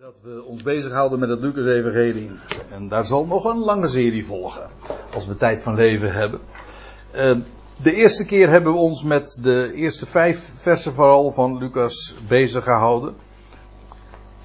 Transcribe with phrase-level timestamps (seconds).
[0.00, 2.30] Dat we ons bezighouden met het Lucas-evangelie.
[2.70, 4.70] En daar zal nog een lange serie volgen.
[5.14, 6.40] Als we tijd van leven hebben.
[7.14, 7.38] Uh,
[7.76, 12.64] de eerste keer hebben we ons met de eerste vijf versen vooral van Lucas bezig
[12.64, 13.14] gehouden.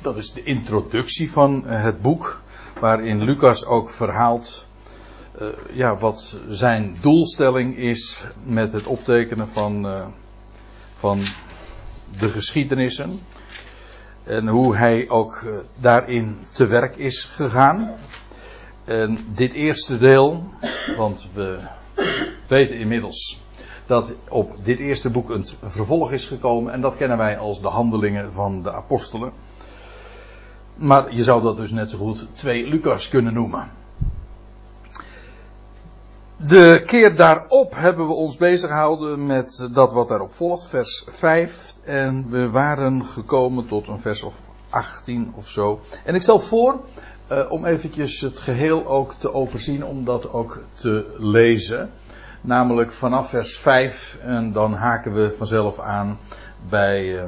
[0.02, 2.42] Dat is de introductie van het boek.
[2.79, 4.65] Waarin Lucas ook verhaalt
[5.42, 9.87] uh, ja, wat zijn doelstelling is met het optekenen van,
[10.92, 11.19] van
[12.19, 13.19] de geschiedenissen.
[14.26, 17.91] En hoe hij ook uh, daarin te werk is gegaan.
[18.85, 20.43] En dit eerste deel,
[20.97, 21.59] want we
[22.47, 23.43] weten inmiddels
[23.85, 26.73] dat op dit eerste boek een vervolg is gekomen.
[26.73, 29.31] En dat kennen wij als de handelingen van de apostelen.
[30.75, 33.69] Maar je zou dat dus net zo goed twee Lucas kunnen noemen.
[36.38, 41.73] De keer daarop hebben we ons bezig gehouden met dat wat daarop volgt, vers 5.
[41.84, 44.39] En we waren gekomen tot een vers of
[44.70, 45.80] 18 of zo.
[46.03, 46.80] En ik stel voor
[47.31, 51.89] uh, om eventjes het geheel ook te overzien, om dat ook te lezen.
[52.41, 56.19] Namelijk vanaf vers 5 en dan haken we vanzelf aan
[56.69, 57.23] bij, uh,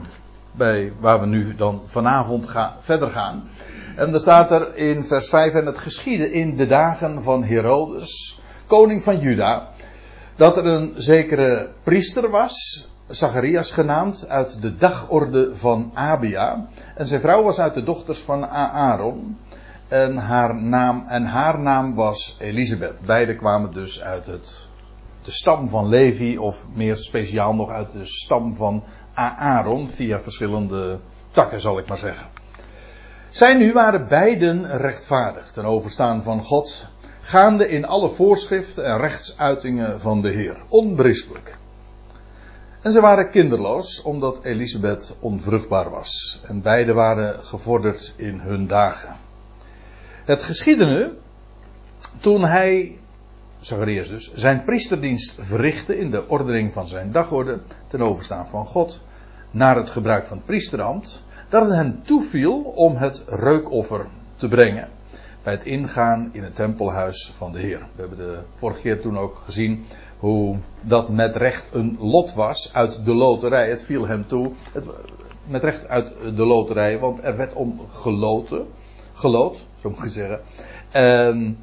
[0.51, 2.47] bij waar we nu dan vanavond
[2.79, 3.49] verder gaan.
[3.95, 8.26] En dan staat er in vers 5 en het geschiedde in de dagen van Herodes,
[8.67, 9.67] koning van Juda,
[10.35, 16.67] dat er een zekere priester was, Zacharias genaamd, uit de dagorde van Abia.
[16.95, 19.37] En zijn vrouw was uit de dochters van Aaron.
[19.87, 22.99] En haar naam, en haar naam was Elisabeth.
[23.05, 24.67] Beide kwamen dus uit het,
[25.23, 30.99] de stam van Levi, of meer speciaal nog uit de stam van Aaron, via verschillende
[31.31, 32.25] takken zal ik maar zeggen.
[33.29, 36.87] Zij nu waren beiden rechtvaardig ten overstaan van God,
[37.27, 41.57] gaande in alle voorschriften en rechtsuitingen van de Heer, onberispelijk.
[42.81, 46.41] En ze waren kinderloos, omdat Elisabeth onvruchtbaar was.
[46.43, 49.15] En beide waren gevorderd in hun dagen.
[50.25, 51.13] Het geschiedene,
[52.19, 52.99] toen hij,
[53.59, 59.03] Zacharias dus, zijn priesterdienst verrichtte in de ordening van zijn dagorde, ten overstaan van God,
[59.51, 64.05] naar het gebruik van het priesterambt, dat het hem toeviel om het reukoffer
[64.37, 64.95] te brengen
[65.47, 67.79] bij het ingaan in het tempelhuis van de Heer.
[67.79, 69.85] We hebben de vorige keer toen ook gezien
[70.19, 73.69] hoe dat met recht een lot was uit de loterij.
[73.69, 74.51] Het viel hem toe.
[74.71, 74.85] Het,
[75.45, 78.67] met recht uit de loterij, want er werd om geloten.
[79.13, 80.39] Geloot, zo moet ik zeggen.
[80.91, 81.57] En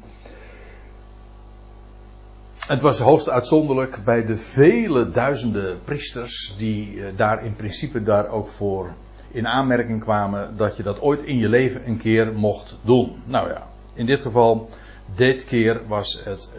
[2.67, 8.47] het was hoogst uitzonderlijk bij de vele duizenden priesters die daar in principe daar ook
[8.47, 8.93] voor
[9.31, 13.21] in aanmerking kwamen dat je dat ooit in je leven een keer mocht doen.
[13.25, 14.69] Nou ja, in dit geval,
[15.15, 16.51] dit keer was het,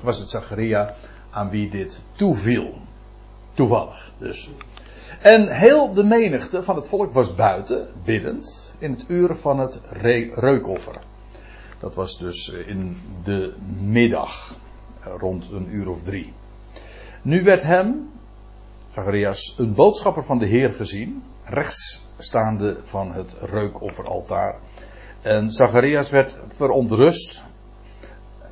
[0.00, 0.94] was het Zacharia
[1.30, 2.74] aan wie dit toeviel.
[3.52, 4.50] Toevallig dus.
[5.20, 9.80] En heel de menigte van het volk was buiten, biddend, in het uur van het
[10.30, 10.96] reukoffer.
[11.80, 14.56] Dat was dus in de middag,
[15.18, 16.32] rond een uur of drie.
[17.22, 18.10] Nu werd hem,
[18.94, 24.56] Zacharias, een boodschapper van de Heer gezien, rechts staande van het reukofferaltaar.
[25.22, 27.44] En Zacharias werd verontrust,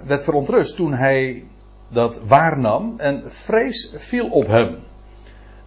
[0.07, 1.45] werd verontrust toen hij
[1.89, 4.79] dat waarnam en vrees viel op hem.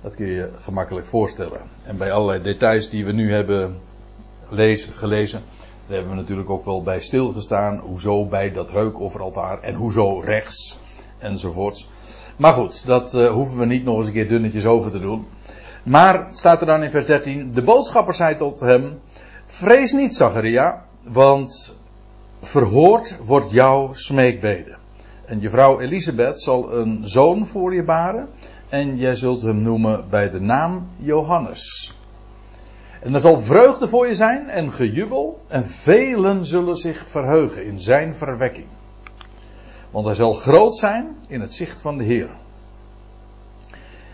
[0.01, 1.61] Dat kun je je gemakkelijk voorstellen.
[1.83, 3.77] En bij allerlei details die we nu hebben
[4.49, 5.41] lezen, gelezen,
[5.87, 7.77] daar hebben we natuurlijk ook wel bij stilgestaan.
[7.77, 10.77] Hoezo bij dat reukofferaltaar en hoezo rechts
[11.17, 11.89] enzovoorts.
[12.37, 15.27] Maar goed, dat uh, hoeven we niet nog eens een keer dunnetjes over te doen.
[15.83, 18.99] Maar staat er dan in vers 13: De boodschapper zei tot hem:
[19.45, 21.75] Vrees niet, Zacharia, want
[22.41, 24.77] verhoord wordt jouw smeekbede.
[25.25, 28.29] En je vrouw Elisabeth zal een zoon voor je baren.
[28.69, 31.93] En jij zult hem noemen bij de naam Johannes.
[33.01, 35.41] En er zal vreugde voor je zijn en gejubel.
[35.47, 38.67] En velen zullen zich verheugen in zijn verwekking.
[39.91, 42.29] Want hij zal groot zijn in het zicht van de Heer.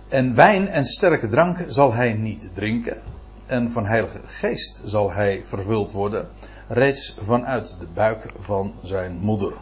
[0.07, 2.97] En wijn en sterke drank zal hij niet drinken.
[3.45, 6.27] En van Heilige Geest zal hij vervuld worden.
[6.67, 9.53] Reeds vanuit de buik van zijn moeder.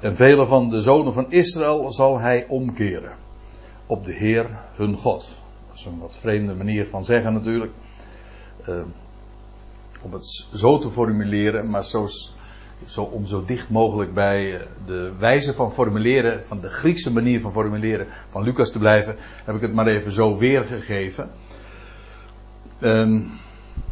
[0.00, 3.12] En vele van de zonen van Israël zal hij omkeren.
[3.86, 5.38] Op de Heer hun God.
[5.68, 7.72] Dat is een wat vreemde manier van zeggen natuurlijk.
[8.68, 8.80] Uh,
[10.00, 12.08] om het zo te formuleren, maar zo,
[12.84, 17.52] zo, om zo dicht mogelijk bij de wijze van formuleren, van de Griekse manier van
[17.52, 21.30] formuleren van Lucas te blijven, heb ik het maar even zo weergegeven.
[22.80, 23.30] Um,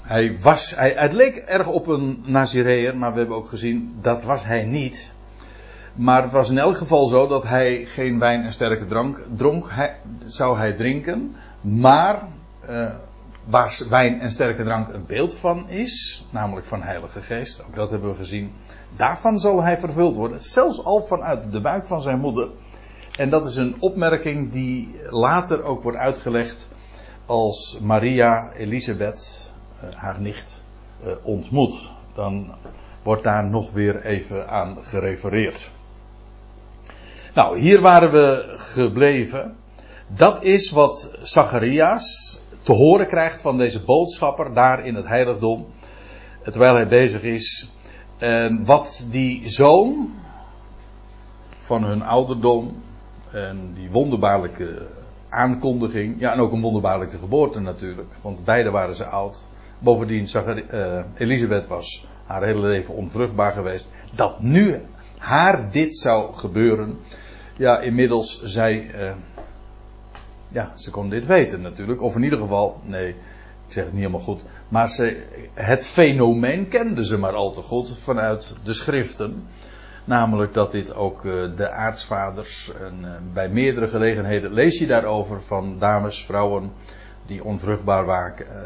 [0.07, 4.23] hij was, hij, het leek erg op een Nazireër, maar we hebben ook gezien, dat
[4.23, 5.13] was hij niet.
[5.95, 9.73] Maar het was in elk geval zo dat hij geen wijn en sterke drank dronk.
[10.27, 12.23] Zou hij drinken, maar
[12.71, 12.95] uh,
[13.45, 17.91] waar wijn en sterke drank een beeld van is, namelijk van Heilige Geest, ook dat
[17.91, 18.53] hebben we gezien.
[18.97, 22.49] Daarvan zal hij vervuld worden, zelfs al vanuit de buik van zijn moeder.
[23.17, 26.69] En dat is een opmerking die later ook wordt uitgelegd
[27.27, 29.46] als Maria Elisabeth, eh,
[29.95, 30.63] haar nicht,
[31.05, 31.91] eh, ontmoet.
[32.15, 32.55] Dan
[33.03, 35.71] wordt daar nog weer even aan gerefereerd.
[37.35, 39.57] Nou, hier waren we gebleven.
[40.07, 45.67] Dat is wat Zacharias te horen krijgt van deze boodschapper daar in het heiligdom.
[46.43, 47.71] Terwijl hij bezig is.
[48.19, 50.15] En wat die zoon
[51.59, 52.83] van hun ouderdom
[53.33, 54.87] en die wonderbaarlijke
[55.29, 56.21] aankondiging.
[56.21, 58.09] Ja, en ook een wonderbaarlijke geboorte natuurlijk.
[58.21, 59.47] Want beide waren ze oud.
[59.79, 60.29] Bovendien,
[60.73, 63.91] uh, Elisabeth was haar hele leven onvruchtbaar geweest.
[64.15, 64.81] Dat nu
[65.19, 66.99] haar dit zou gebeuren.
[67.57, 68.91] Ja, inmiddels zij.
[68.95, 69.11] Uh,
[70.49, 72.03] ja, ze kon dit weten natuurlijk.
[72.03, 73.09] Of in ieder geval, nee,
[73.67, 74.45] ik zeg het niet helemaal goed.
[74.69, 75.23] Maar ze,
[75.55, 79.47] het fenomeen kende ze maar al te goed vanuit de schriften.
[80.05, 82.73] Namelijk dat dit ook uh, de aartsvaders,
[83.33, 86.73] bij meerdere gelegenheden lees je daarover van dames, vrouwen
[87.27, 88.05] die onvruchtbaar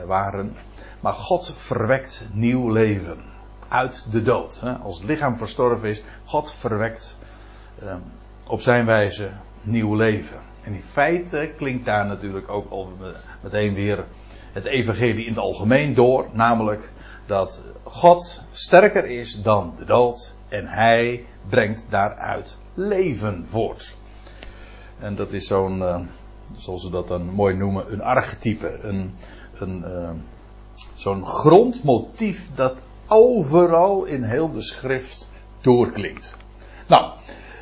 [0.06, 0.56] waren.
[1.00, 3.19] Maar God verwekt nieuw leven
[3.69, 4.62] uit de dood.
[4.82, 7.19] Als het lichaam verstorven is, God verwekt
[7.82, 7.94] uh,
[8.47, 9.31] op zijn wijze
[9.62, 10.38] nieuw leven.
[10.62, 12.93] En in feite klinkt daar natuurlijk ook al
[13.43, 14.05] meteen weer
[14.52, 16.29] het evangelie in het algemeen door.
[16.32, 16.91] Namelijk
[17.26, 20.35] dat God sterker is dan de dood.
[20.49, 23.97] En hij brengt daaruit leven voort.
[24.99, 26.00] En dat is zo'n, uh,
[26.56, 28.79] zoals ze dat dan mooi noemen, een archetype.
[28.82, 29.14] Een,
[29.55, 30.11] een, uh,
[31.00, 35.31] zo'n grondmotief dat overal in heel de schrift
[35.61, 36.37] doorklinkt.
[36.88, 37.12] Nou,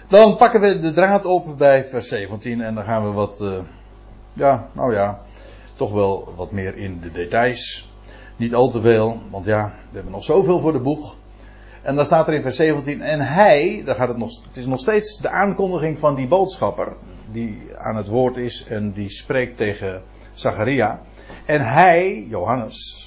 [0.09, 3.59] dan pakken we de draad op bij vers 17 en dan gaan we wat, uh,
[4.33, 5.21] ja, nou ja,
[5.77, 7.93] toch wel wat meer in de details.
[8.37, 11.17] Niet al te veel, want ja, we hebben nog zoveel voor de boeg.
[11.83, 14.67] En dan staat er in vers 17, en hij, daar gaat het nog, het is
[14.67, 16.97] nog steeds de aankondiging van die boodschapper,
[17.31, 20.03] die aan het woord is en die spreekt tegen
[20.35, 21.01] Zacharia.
[21.47, 22.98] En hij, Johannes,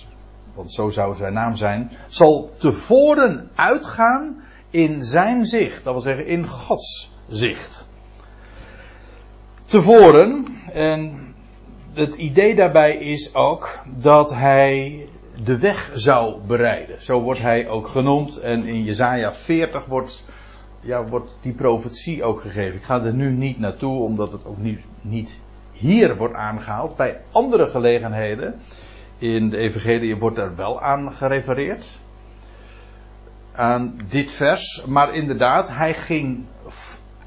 [0.53, 5.83] want zo zou zijn naam zijn, zal tevoren uitgaan in zijn zicht.
[5.83, 7.87] Dat wil zeggen in Gods zicht.
[9.65, 11.19] Tevoren, en
[11.93, 15.07] het idee daarbij is ook dat hij
[15.43, 17.03] de weg zou bereiden.
[17.03, 18.37] Zo wordt hij ook genoemd.
[18.37, 20.25] En in Jezaja 40 wordt,
[20.79, 22.75] ja, wordt die profetie ook gegeven.
[22.75, 25.39] Ik ga er nu niet naartoe, omdat het ook niet, niet
[25.71, 26.95] hier wordt aangehaald.
[26.95, 28.59] Bij andere gelegenheden
[29.21, 31.99] in de Evangelie wordt er wel aan gerefereerd.
[33.51, 34.85] Aan dit vers.
[34.85, 36.45] Maar inderdaad, hij ging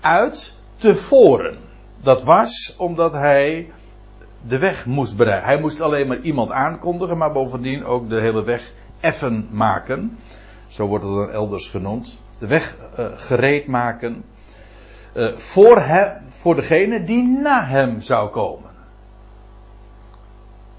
[0.01, 1.59] uit tevoren.
[2.01, 3.71] Dat was omdat hij
[4.43, 5.49] de weg moest bereiden.
[5.49, 10.19] Hij moest alleen maar iemand aankondigen, maar bovendien ook de hele weg effen maken.
[10.67, 12.19] Zo wordt het dan elders genoemd.
[12.39, 14.25] De weg uh, gereed maken.
[15.17, 18.71] Uh, voor, hem, voor degene die na hem zou komen.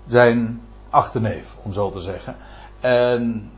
[0.08, 0.62] Zijn
[0.96, 2.36] achterneef, om zo te zeggen.
[2.80, 3.52] En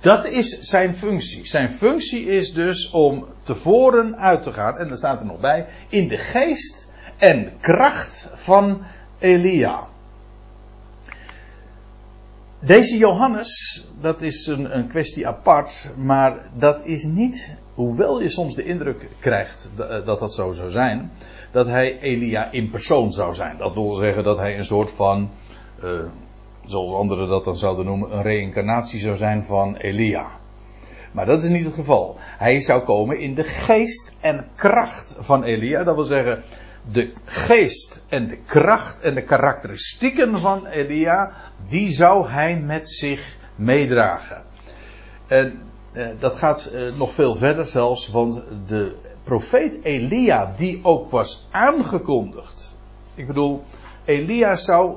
[0.00, 1.46] dat is zijn functie.
[1.46, 5.66] Zijn functie is dus om tevoren uit te gaan, en er staat er nog bij,
[5.88, 8.82] in de geest en kracht van
[9.18, 9.86] Elia.
[12.58, 18.54] Deze Johannes, dat is een, een kwestie apart, maar dat is niet, hoewel je soms
[18.54, 21.10] de indruk krijgt dat dat zo zou zijn,
[21.52, 23.58] dat hij Elia in persoon zou zijn.
[23.58, 25.30] Dat wil zeggen dat hij een soort van,
[25.84, 25.90] uh,
[26.66, 30.26] zoals anderen dat dan zouden noemen, een reïncarnatie zou zijn van Elia.
[31.12, 32.16] Maar dat is niet het geval.
[32.18, 35.84] Hij zou komen in de geest en kracht van Elia.
[35.84, 36.42] Dat wil zeggen,
[36.90, 41.32] de geest en de kracht en de karakteristieken van Elia,
[41.68, 44.42] die zou hij met zich meedragen.
[45.26, 45.58] En
[45.92, 51.46] eh, dat gaat eh, nog veel verder zelfs, want de profeet Elia, die ook was
[51.50, 52.76] aangekondigd.
[53.14, 53.64] Ik bedoel,
[54.04, 54.96] Elia zou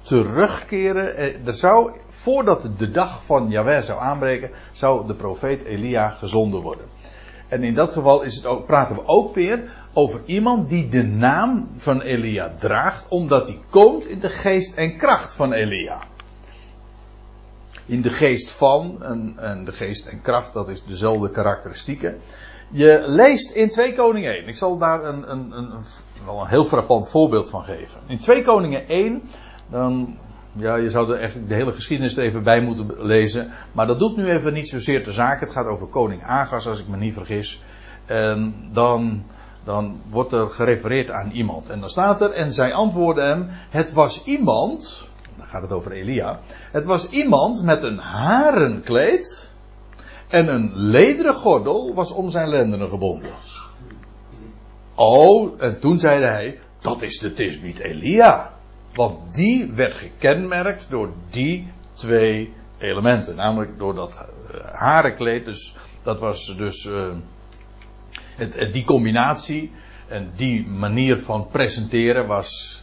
[0.00, 1.16] terugkeren.
[1.16, 6.60] Eh, er zou, voordat de dag van Jahweh zou aanbreken, zou de profeet Elia gezonden
[6.60, 6.84] worden.
[7.48, 11.02] En in dat geval is het ook, praten we ook weer over iemand die de
[11.02, 16.02] naam van Elia draagt, omdat hij komt in de geest en kracht van Elia.
[17.86, 22.20] In de geest van, en, en de geest en kracht, dat is dezelfde karakteristieken.
[22.74, 24.48] Je leest in 2 Koningen 1.
[24.48, 25.70] Ik zal daar een, een, een,
[26.24, 28.00] wel een heel frappant voorbeeld van geven.
[28.06, 29.22] In 2 Koningen 1,
[29.70, 30.16] dan,
[30.52, 33.52] ja, je zou er eigenlijk de hele geschiedenis er even bij moeten lezen.
[33.72, 35.40] Maar dat doet nu even niet zozeer de zaak.
[35.40, 37.62] Het gaat over koning Agas, als ik me niet vergis.
[38.06, 39.24] En dan
[39.64, 41.68] dan wordt er gerefereerd aan iemand.
[41.68, 45.92] En dan staat er, en zij antwoordden hem, het was iemand, dan gaat het over
[45.92, 46.40] Elia,
[46.72, 49.51] het was iemand met een harenkleed
[50.32, 53.30] en een lederen gordel was om zijn lendenen gebonden.
[54.94, 58.52] Oh, en toen zei hij, dat is de Tisbiet Elia.
[58.94, 63.36] Want die werd gekenmerkt door die twee elementen.
[63.36, 64.20] Namelijk door dat
[64.54, 65.44] uh, harenkleed.
[65.44, 67.12] Dus dat was dus uh,
[68.36, 69.72] het, het, die combinatie.
[70.08, 72.82] En die manier van presenteren was.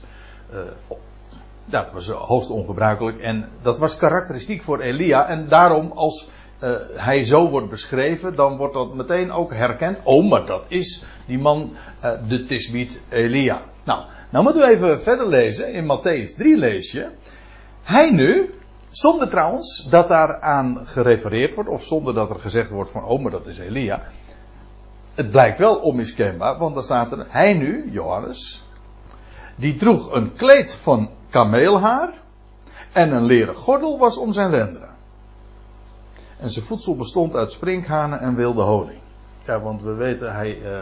[0.54, 3.20] Uh, was hoogst ongebruikelijk.
[3.20, 5.28] En dat was karakteristiek voor Elia.
[5.28, 6.30] En daarom als
[6.64, 10.00] uh, hij zo wordt beschreven, dan wordt dat meteen ook herkend.
[10.04, 11.74] Oh, maar dat is die man,
[12.04, 13.62] uh, de Tisbiet Elia.
[13.84, 15.74] Nou, nou moeten we even verder lezen.
[15.74, 17.08] In Matthäus 3 lees je.
[17.84, 18.54] Hij nu,
[18.90, 23.22] zonder trouwens dat daar aan gerefereerd wordt, of zonder dat er gezegd wordt van, oh,
[23.22, 24.04] maar dat is Elia.
[25.14, 28.66] Het blijkt wel onmiskenbaar, want dan staat er, hij nu, Johannes,
[29.56, 32.14] die droeg een kleed van kameelhaar
[32.92, 34.90] en een leren gordel was om zijn renderen.
[36.40, 39.00] En zijn voedsel bestond uit sprinkhanen en wilde honing.
[39.46, 40.82] Ja, want we weten, hij, uh,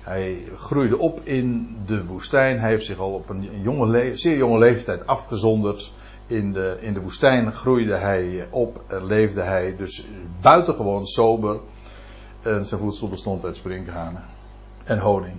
[0.00, 2.58] hij groeide op in de woestijn.
[2.58, 5.92] Hij heeft zich al op een jonge zeer jonge leeftijd afgezonderd.
[6.26, 10.06] In de, in de woestijn groeide hij op, leefde hij dus
[10.40, 11.58] buitengewoon sober.
[12.42, 14.24] En zijn voedsel bestond uit sprinkhanen
[14.84, 15.36] en honing.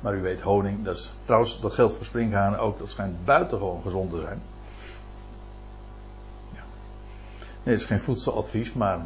[0.00, 4.10] Maar u weet, honing, dat trouwens, dat geldt voor sprinkhanen ook, dat schijnt buitengewoon gezond
[4.10, 4.42] te zijn.
[7.64, 8.98] Nee, het is geen voedseladvies, maar.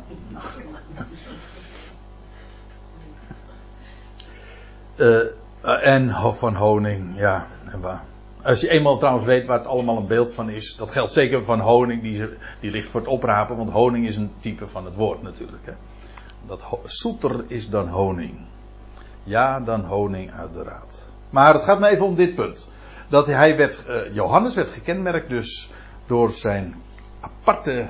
[4.97, 5.25] uh,
[5.63, 7.47] en van honing, ja.
[7.65, 8.01] En.
[8.43, 11.45] Als je eenmaal trouwens weet waar het allemaal een beeld van is, dat geldt zeker
[11.45, 12.29] van honing, die,
[12.61, 15.67] die ligt voor het oprapen, want honing is een type van het woord natuurlijk.
[15.67, 15.73] Hè.
[16.47, 18.39] Dat zoeter is dan honing.
[19.25, 21.13] Ja, dan honing uiteraard.
[21.31, 22.69] Maar het gaat me even om dit punt.
[23.09, 25.71] Dat hij werd, uh, Johannes werd gekenmerkt dus
[26.07, 26.83] door zijn
[27.21, 27.89] aparte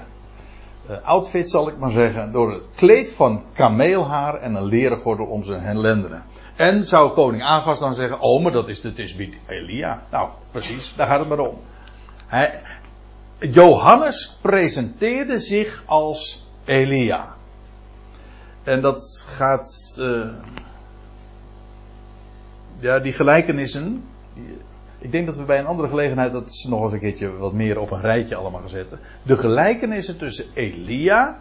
[1.02, 5.44] outfit, zal ik maar zeggen, door het kleed van kameelhaar en een leren gordel om
[5.44, 6.22] zijn lendenen.
[6.56, 10.02] En zou koning Agas dan zeggen, oh, maar dat is de Tisbiet Elia.
[10.10, 11.58] Nou, precies, daar gaat het maar om.
[13.38, 17.36] Johannes presenteerde zich als Elia.
[18.62, 20.30] En dat gaat, uh,
[22.80, 24.04] ja, die gelijkenissen,
[24.98, 27.78] ik denk dat we bij een andere gelegenheid dat nog eens een keertje wat meer
[27.78, 28.98] op een rijtje allemaal gaan zetten.
[29.22, 31.40] De gelijkenissen tussen Elia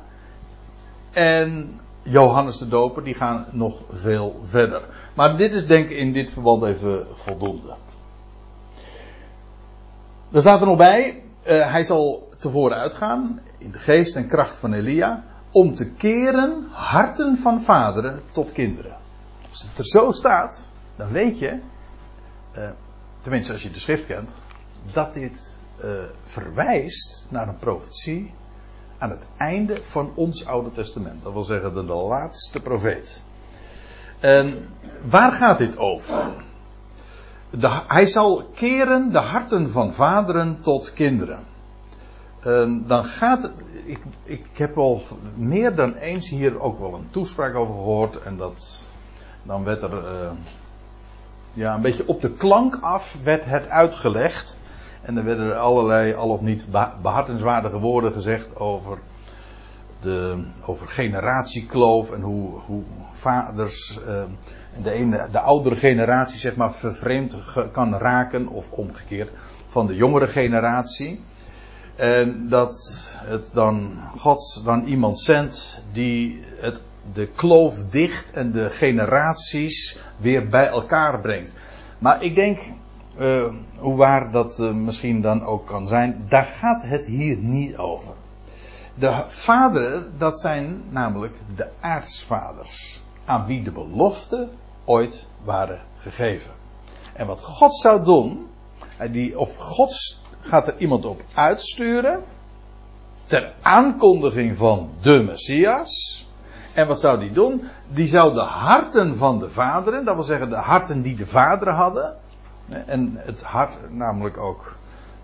[1.12, 4.82] en Johannes de Doper, die gaan nog veel verder.
[5.16, 7.76] Maar dit is denk ik in dit verband even voldoende.
[10.32, 14.58] Er staat er nog bij, uh, hij zal tevoren uitgaan in de geest en kracht
[14.58, 18.96] van Elia, om te keren harten van vaderen tot kinderen.
[19.50, 21.60] Als het er zo staat, dan weet je,
[22.58, 22.70] uh,
[23.28, 24.30] tenminste als je de schrift kent,
[24.92, 25.90] dat dit uh,
[26.24, 28.34] verwijst naar een profetie
[28.98, 31.24] aan het einde van ons Oude Testament.
[31.24, 33.22] Dat wil zeggen de, laatste profeet.
[34.20, 34.68] En
[35.06, 36.34] waar gaat dit over?
[37.50, 41.44] De, hij zal keren de harten van vaderen tot kinderen.
[42.40, 43.64] En dan gaat het.
[43.86, 45.02] Ik, ik heb al
[45.36, 48.22] meer dan eens hier ook wel een toespraak over gehoord.
[48.22, 48.84] En dat.
[49.44, 49.94] Dan werd er.
[49.94, 50.32] Uh,
[51.58, 54.58] ja, een beetje op de klank af werd het uitgelegd.
[55.02, 56.66] En er werden er allerlei al of niet
[57.02, 58.98] behartenswaardige woorden gezegd over,
[60.02, 64.24] de, over generatiekloof en hoe, hoe vaders uh,
[64.84, 67.36] de, ene, de oudere generatie zeg maar vervreemd
[67.72, 69.30] kan raken of omgekeerd
[69.68, 71.24] van de jongere generatie.
[71.96, 72.78] En dat
[73.24, 76.82] het dan God dan iemand zendt die het
[77.14, 81.54] de kloof dicht en de generaties weer bij elkaar brengt.
[82.00, 82.60] Maar ik denk,
[83.20, 83.44] uh,
[83.78, 88.14] hoe waar dat uh, misschien dan ook kan zijn, daar gaat het hier niet over.
[88.94, 94.50] De vaderen, dat zijn namelijk de aartsvaders, aan wie de beloften
[94.86, 96.52] ooit waren gegeven.
[97.14, 98.48] En wat God zou doen,
[98.98, 102.24] eh, die, of God gaat er iemand op uitsturen,
[103.24, 106.17] ter aankondiging van de Messias,
[106.78, 107.64] en wat zou die doen?
[107.88, 111.74] Die zou de harten van de vaderen, dat wil zeggen de harten die de vaderen
[111.74, 112.18] hadden.
[112.86, 114.76] En het hart, namelijk ook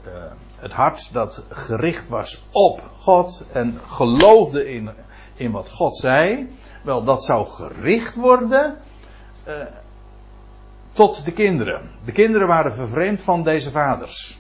[0.06, 0.12] uh,
[0.56, 4.90] het hart dat gericht was op God en geloofde in,
[5.34, 6.50] in wat God zei.
[6.84, 8.78] Wel, dat zou gericht worden
[9.48, 9.54] uh,
[10.92, 11.90] tot de kinderen.
[12.06, 14.40] De kinderen waren vervreemd van deze vaders.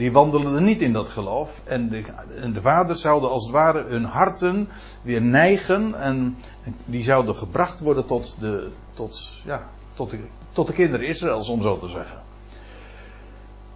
[0.00, 1.60] Die wandelden niet in dat geloof.
[1.64, 2.02] En de,
[2.40, 4.68] en de vaders zouden als het ware hun harten
[5.02, 5.94] weer neigen.
[5.94, 6.36] En,
[6.84, 9.62] die zouden gebracht worden tot, de, tot, ja,
[9.94, 10.18] tot de,
[10.52, 12.20] tot de kinderen Israëls, om zo te zeggen.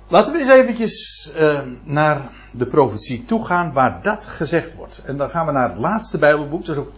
[0.09, 5.03] Laten we eens eventjes uh, naar de profetie toegaan waar dat gezegd wordt.
[5.07, 6.67] En dan gaan we naar het laatste Bijbelboek.
[6.67, 6.93] Dat is ook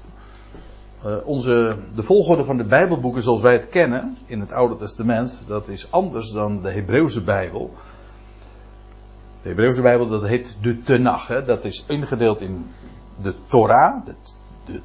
[1.07, 5.45] uh, onze, de volgorde van de Bijbelboeken zoals wij het kennen in het Oude Testament.
[5.47, 7.75] Dat is anders dan de Hebreeuwse Bijbel.
[9.47, 11.29] De Hebreeuwse Bijbel dat heet de Tenach.
[11.29, 11.43] Hè?
[11.43, 12.67] Dat is ingedeeld in
[13.23, 14.15] de Torah, de,
[14.65, 14.81] de,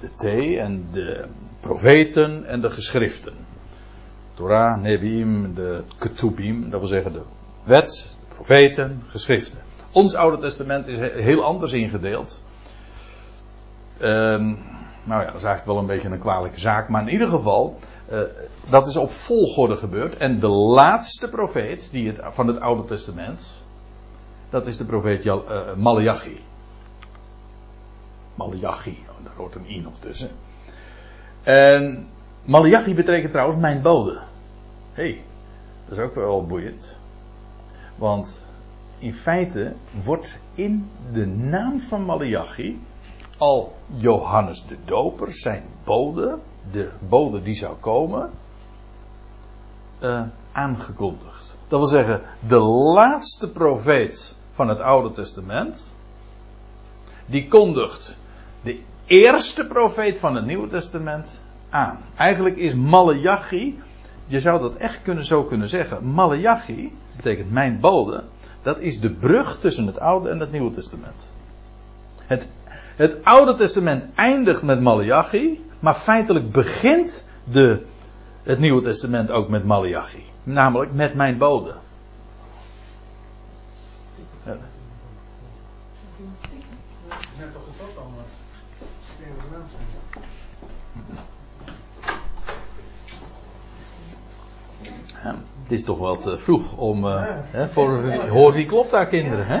[0.00, 1.26] de T en de
[1.60, 3.32] profeten en de geschriften.
[4.34, 7.22] Torah, Nebiim, de Ketubim, dat wil zeggen de
[7.64, 9.58] wet, de profeten, geschriften.
[9.92, 12.42] Ons Oude Testament is heel anders ingedeeld.
[14.00, 14.58] Um,
[15.04, 17.78] nou ja, dat is eigenlijk wel een beetje een kwalijke zaak, maar in ieder geval,
[18.12, 18.20] uh,
[18.70, 20.16] dat is op volgorde gebeurd.
[20.16, 23.57] En de laatste profeet die het, van het Oude Testament,
[24.50, 26.40] dat is de profeet uh, Malachi.
[28.34, 30.30] Malachi, oh, daar hoort een i nog tussen.
[31.42, 32.08] En
[32.44, 34.22] Malachi betekent trouwens mijn bode.
[34.92, 35.22] Hey,
[35.88, 36.96] dat is ook wel boeiend.
[37.96, 38.44] Want
[38.98, 39.74] in feite
[40.04, 42.80] wordt in de naam van Malachi
[43.38, 46.38] al Johannes de Doper, zijn bode,
[46.70, 48.30] de bode die zou komen,
[50.02, 51.54] uh, aangekondigd.
[51.68, 52.58] Dat wil zeggen, de
[52.94, 55.94] laatste profeet van het Oude Testament,
[57.26, 58.16] die kondigt
[58.62, 61.98] de eerste profeet van het Nieuwe Testament aan.
[62.16, 63.80] Eigenlijk is Malachi,
[64.26, 68.24] je zou dat echt kunnen, zo kunnen zeggen, Malachi, betekent mijn bode,
[68.62, 71.30] dat is de brug tussen het Oude en het Nieuwe Testament.
[72.26, 72.46] Het,
[72.96, 77.82] het Oude Testament eindigt met Malachi, maar feitelijk begint de,
[78.42, 80.24] het Nieuwe Testament ook met Malachi.
[80.42, 81.74] Namelijk met mijn bode.
[95.62, 97.04] Het is toch wat vroeg om.
[97.04, 99.60] Uh, hè, voor, hoor wie klopt daar kinderen, hè?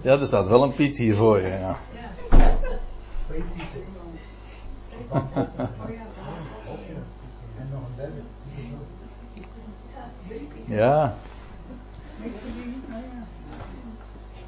[0.00, 1.48] Ja, er staat wel een Piet hier voor je.
[1.48, 1.78] Ja.
[10.66, 11.14] Ja.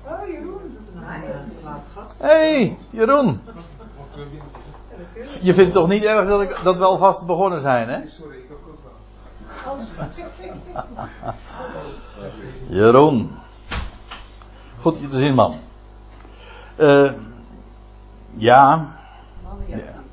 [0.07, 0.79] Oh, Jeroen.
[2.19, 3.41] Hey, Jeroen.
[5.41, 7.99] Je vindt het toch niet erg dat, ik, dat we alvast begonnen zijn, hè?
[8.09, 8.79] Sorry, ik ook
[9.65, 9.79] wel.
[12.79, 13.31] Jeroen.
[14.81, 15.55] Goed je te zien, man.
[16.79, 17.13] Uh,
[18.37, 18.93] ja.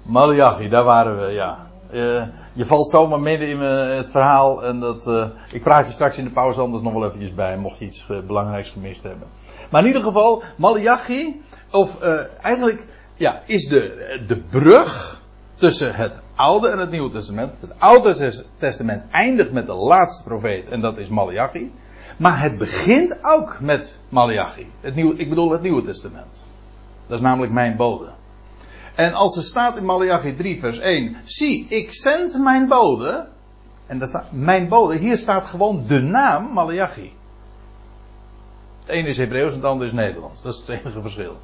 [0.04, 1.58] Malachi, daar waren we, ja.
[1.94, 6.18] Uh, je valt zomaar midden in het verhaal en dat, uh, ik vraag je straks
[6.18, 9.28] in de pauze anders nog wel eventjes bij, mocht je iets belangrijks gemist hebben.
[9.70, 12.02] Maar in ieder geval, Malachi, of
[12.42, 12.88] eigenlijk
[13.22, 15.22] ja, is de, de brug
[15.56, 17.52] tussen het Oude en het Nieuwe Testament.
[17.60, 21.72] Het Oude Testament eindigt met de laatste profeet en dat is Malachi.
[22.18, 24.68] Maar het begint ook met Malachi.
[24.80, 26.46] Het nieuwe, ik bedoel het Nieuwe Testament.
[27.08, 28.10] Dat is namelijk mijn bode.
[28.96, 31.16] En als er staat in Malachi 3 vers 1.
[31.24, 33.28] Zie, ik zend mijn bode.
[33.86, 34.98] En daar staat mijn bode.
[34.98, 37.14] Hier staat gewoon de naam Malachi.
[38.80, 40.42] Het ene is Hebreeuws en het andere is Nederlands.
[40.42, 41.38] Dat is het enige verschil.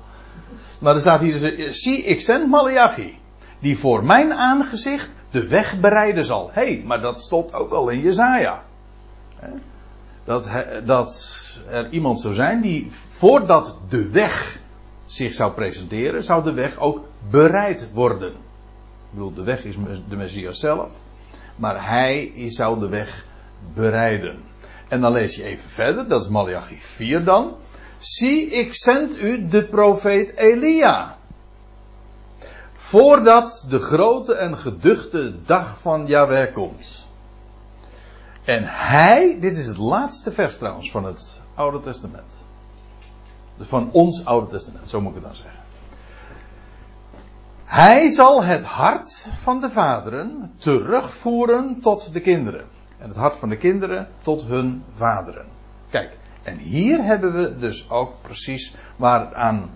[0.80, 3.20] Maar er staat hier dus, zie ik zend Malachi,
[3.60, 6.50] die voor mijn aangezicht de weg bereiden zal.
[6.54, 8.64] Hé, hey, maar dat stond ook al in Jezaja.
[10.24, 10.50] Dat,
[10.86, 11.12] dat
[11.68, 14.60] er iemand zou zijn die voordat de weg
[15.06, 18.32] zich zou presenteren, zou de weg ook bereid worden.
[18.32, 19.76] Ik bedoel, de weg is
[20.10, 20.92] de Messias zelf,
[21.56, 23.26] maar hij zou de weg
[23.74, 24.40] bereiden.
[24.88, 27.56] En dan lees je even verder, dat is Malachi 4 dan.
[27.98, 31.18] Zie, ik zend u de profeet Elia.
[32.74, 37.06] Voordat de grote en geduchte dag van Yahweh komt.
[38.44, 42.36] En hij, dit is het laatste vers trouwens van het Oude Testament.
[43.60, 45.60] Van ons Oude Testament, zo moet ik het dan zeggen.
[47.66, 52.66] Hij zal het hart van de vaderen terugvoeren tot de kinderen.
[52.98, 55.46] En het hart van de kinderen tot hun vaderen.
[55.90, 56.17] Kijk,
[56.48, 59.70] en hier hebben we dus ook precies waar aan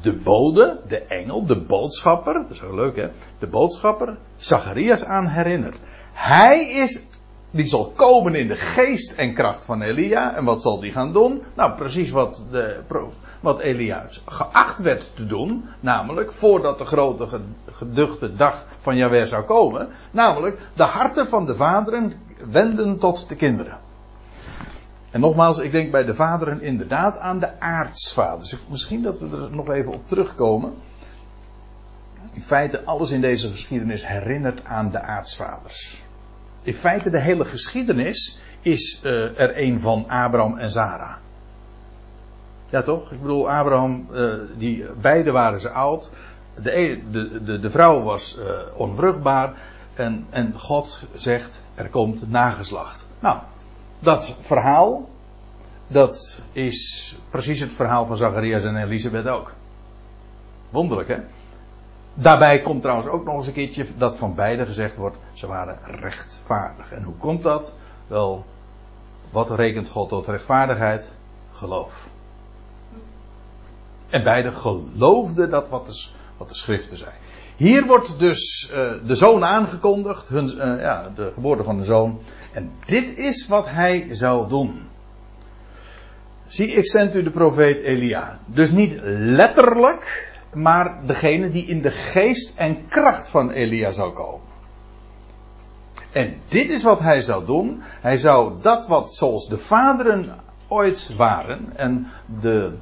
[0.00, 3.08] de bode, de engel, de boodschapper, dat is wel leuk hè,
[3.38, 5.80] de boodschapper, Zacharias aan herinnert.
[6.12, 7.06] Hij is,
[7.50, 10.34] die zal komen in de geest en kracht van Elia.
[10.34, 11.42] En wat zal die gaan doen?
[11.54, 12.76] Nou, precies wat, de,
[13.40, 15.64] wat Elia geacht werd te doen.
[15.80, 17.26] Namelijk, voordat de grote
[17.70, 19.88] geduchte dag van Jahweh zou komen.
[20.10, 22.12] Namelijk, de harten van de vaderen
[22.50, 23.81] wenden tot de kinderen.
[25.12, 28.50] En nogmaals, ik denk bij de vaderen inderdaad aan de aartsvaders.
[28.50, 30.74] Dus misschien dat we er nog even op terugkomen.
[32.32, 36.02] in feite alles in deze geschiedenis herinnert aan de aartsvaders.
[36.62, 41.16] In feite de hele geschiedenis is uh, er een van Abraham en Sarah.
[42.68, 43.12] Ja toch?
[43.12, 46.10] Ik bedoel, Abraham, uh, die, beide waren ze oud.
[46.54, 48.46] De, de, de, de vrouw was uh,
[48.76, 49.54] onvruchtbaar.
[49.94, 53.06] En, en God zegt, er komt nageslacht.
[53.20, 53.38] Nou,
[54.02, 55.08] dat verhaal,
[55.86, 59.52] dat is precies het verhaal van Zacharias en Elisabeth ook.
[60.70, 61.18] Wonderlijk hè?
[62.14, 65.78] Daarbij komt trouwens ook nog eens een keertje dat van beide gezegd wordt, ze waren
[65.84, 66.92] rechtvaardig.
[66.92, 67.74] En hoe komt dat?
[68.06, 68.44] Wel,
[69.30, 71.12] wat rekent God tot rechtvaardigheid?
[71.52, 72.08] Geloof.
[74.08, 77.10] En beide geloofden dat wat de, wat de schriften zei.
[77.56, 82.20] Hier wordt dus uh, de zoon aangekondigd, hun, uh, ja, de geboorte van de zoon.
[82.52, 84.88] En dit is wat hij zou doen.
[86.46, 88.38] Zie, ik zend u de profeet Elia.
[88.46, 94.50] Dus niet letterlijk, maar degene die in de geest en kracht van Elia zou komen.
[96.12, 97.82] En dit is wat hij zou doen.
[98.00, 102.06] Hij zou dat wat zoals de vaderen ooit waren en
[102.40, 102.72] de,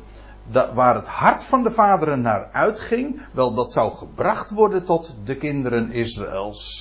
[0.74, 5.36] waar het hart van de vaderen naar uitging, wel dat zou gebracht worden tot de
[5.36, 6.79] kinderen Israëls.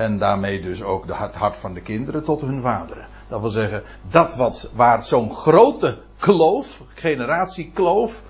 [0.00, 3.06] En daarmee dus ook het hart van de kinderen tot hun vaderen.
[3.28, 8.22] Dat wil zeggen, dat wat, waar zo'n grote kloof, generatiekloof,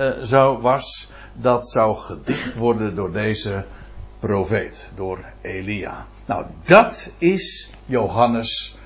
[0.00, 3.64] uh, zou, was, dat zou gedicht worden door deze
[4.18, 6.06] profeet, door Elia.
[6.26, 8.78] Nou, dat is Johannes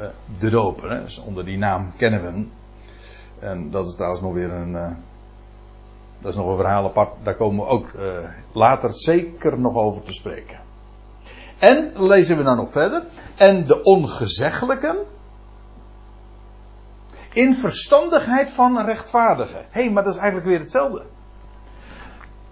[0.00, 0.06] uh,
[0.38, 0.90] de Doper.
[0.90, 1.02] Hè?
[1.02, 2.52] Dus onder die naam kennen we hem.
[3.38, 4.72] En dat is trouwens nog weer een.
[4.72, 4.90] Uh,
[6.20, 7.12] dat is nog een verhaal apart.
[7.22, 7.88] Daar komen we ook
[8.52, 10.64] later zeker nog over te spreken.
[11.58, 13.04] En lezen we dan nog verder.
[13.34, 14.96] En de ongezeggelijken.
[17.32, 19.64] In verstandigheid van rechtvaardigen.
[19.70, 21.04] Hé, hey, maar dat is eigenlijk weer hetzelfde.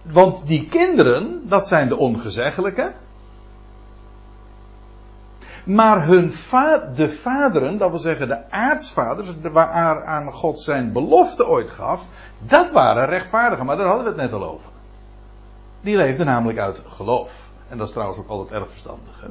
[0.03, 2.93] Want die kinderen, dat zijn de ongezeggelijke.
[5.64, 6.33] Maar hun
[6.95, 12.73] de vaderen, dat wil zeggen de aartsvaders, waar aan God zijn belofte ooit gaf, dat
[12.73, 13.67] waren rechtvaardigen.
[13.67, 14.71] Maar daar hadden we het net al over.
[15.81, 17.53] Die leefden namelijk uit geloof.
[17.74, 19.20] En dat is trouwens ook altijd erg verstandig.
[19.20, 19.28] Hè?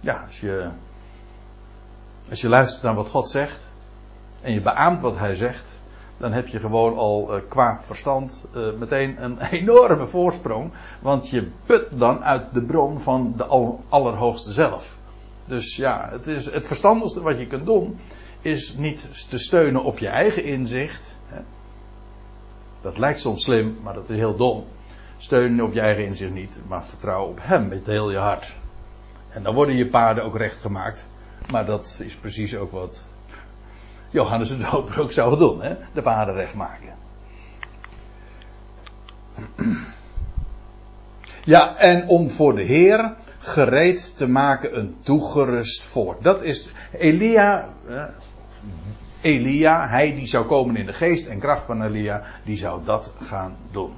[0.00, 0.68] Ja, als je,
[2.30, 3.66] als je luistert naar wat God zegt
[4.40, 5.68] en je beaamt wat Hij zegt,
[6.16, 10.72] dan heb je gewoon al uh, qua verstand uh, meteen een enorme voorsprong.
[11.00, 13.44] Want je put dan uit de bron van de
[13.88, 14.98] Allerhoogste zelf.
[15.44, 17.98] Dus ja, het, is, het verstandigste wat je kunt doen,
[18.40, 21.16] is niet te steunen op je eigen inzicht.
[22.80, 24.64] Dat lijkt soms slim, maar dat is heel dom.
[25.18, 28.54] Steunen op je eigen inzicht niet, maar vertrouw op Hem met heel je hart.
[29.28, 31.06] En dan worden je paarden ook recht gemaakt.
[31.50, 33.06] Maar dat is precies ook wat
[34.10, 35.74] Johannes de Doper ook zou doen, hè?
[35.94, 36.96] de paarden recht maken.
[41.44, 46.22] Ja, en om voor de Heer gereed te maken een toegerust volk.
[46.22, 47.68] Dat is Elia.
[49.20, 53.12] Elia, hij die zou komen in de geest en kracht van Elia, die zou dat
[53.20, 53.92] gaan doen.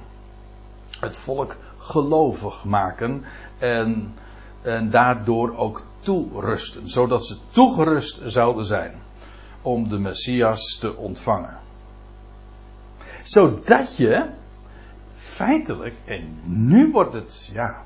[1.01, 3.23] Het volk gelovig maken
[3.57, 4.13] en,
[4.61, 8.93] en daardoor ook toerusten, zodat ze toegerust zouden zijn
[9.61, 11.57] om de Messias te ontvangen.
[13.23, 14.29] Zodat je
[15.13, 17.81] feitelijk, en nu wordt het, ja,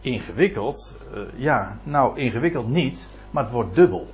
[0.00, 0.96] ingewikkeld.
[1.14, 4.08] Uh, ja, nou, ingewikkeld niet, maar het wordt dubbel.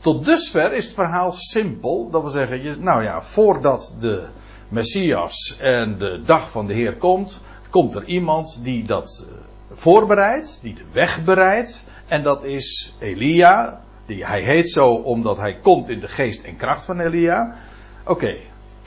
[0.00, 2.10] Tot dusver is het verhaal simpel.
[2.10, 4.28] Dat wil zeggen, je, nou ja, voordat de
[4.74, 9.34] Messias en de dag van de Heer komt, komt er iemand die dat uh,
[9.72, 11.84] voorbereidt, die de weg bereidt.
[12.06, 13.82] En dat is Elia.
[14.06, 17.56] Die, hij heet zo omdat hij komt in de geest en kracht van Elia.
[18.04, 18.36] Oké,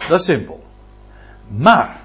[0.08, 0.64] dat is simpel.
[1.48, 2.02] Maar,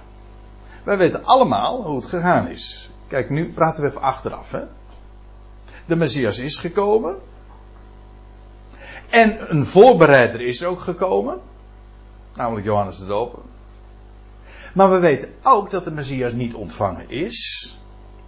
[0.84, 2.90] wij weten allemaal hoe het gegaan is.
[3.08, 4.50] Kijk, nu praten we even achteraf.
[4.52, 4.62] Hè?
[5.86, 7.16] De Messias is gekomen.
[9.10, 11.40] En een voorbereider is ook gekomen.
[12.34, 13.40] Namelijk Johannes de Doper.
[14.74, 17.70] Maar we weten ook dat de Messias niet ontvangen is.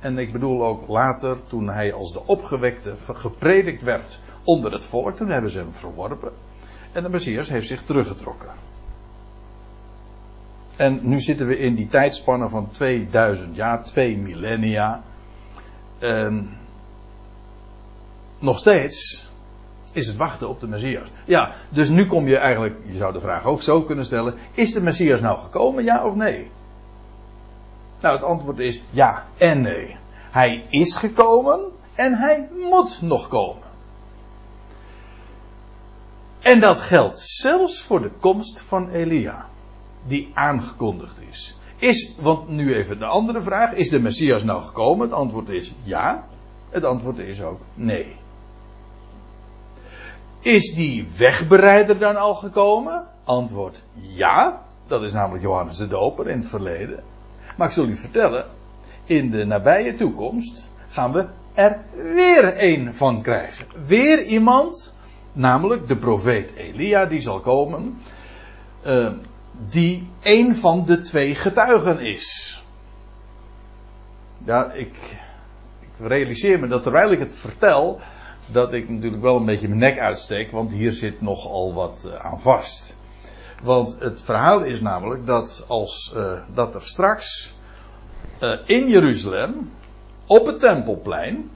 [0.01, 5.17] En ik bedoel ook later, toen hij als de opgewekte gepredikt werd onder het volk,
[5.17, 6.33] toen hebben ze hem verworpen.
[6.93, 8.49] En de Messias heeft zich teruggetrokken.
[10.77, 15.03] En nu zitten we in die tijdspanne van 2000 jaar, twee millennia.
[15.99, 16.51] En
[18.39, 19.29] nog steeds
[19.95, 21.09] is het wachten op de Messias.
[21.25, 24.73] Ja, dus nu kom je eigenlijk, je zou de vraag ook zo kunnen stellen: is
[24.73, 26.51] de Messias nou gekomen, ja of nee?
[28.01, 29.97] Nou, het antwoord is ja en nee.
[30.31, 31.61] Hij is gekomen
[31.95, 33.63] en hij moet nog komen.
[36.41, 39.47] En dat geldt zelfs voor de komst van Elia
[40.07, 41.59] die aangekondigd is.
[41.77, 43.73] Is, want nu even de andere vraag.
[43.73, 45.07] Is de Messias nou gekomen?
[45.07, 46.27] Het antwoord is ja.
[46.71, 48.17] Het antwoord is ook nee.
[50.45, 53.07] Is die wegbereider dan al gekomen?
[53.25, 54.63] Antwoord ja.
[54.87, 57.03] Dat is namelijk Johannes de Doper in het verleden.
[57.57, 58.47] Maar ik zal u vertellen,
[59.05, 63.67] in de nabije toekomst gaan we er weer een van krijgen.
[63.87, 64.95] Weer iemand,
[65.33, 67.99] namelijk de profeet Elia, die zal komen,
[68.87, 69.13] uh,
[69.67, 72.63] die een van de twee getuigen is.
[74.45, 74.95] Ja, ik,
[75.81, 78.01] ik realiseer me dat terwijl ik het vertel,
[78.47, 82.15] dat ik natuurlijk wel een beetje mijn nek uitsteek, want hier zit nogal wat uh,
[82.15, 82.97] aan vast.
[83.63, 87.55] Want het verhaal is namelijk dat als uh, dat er straks
[88.41, 89.71] uh, in Jeruzalem
[90.27, 91.51] op het tempelplein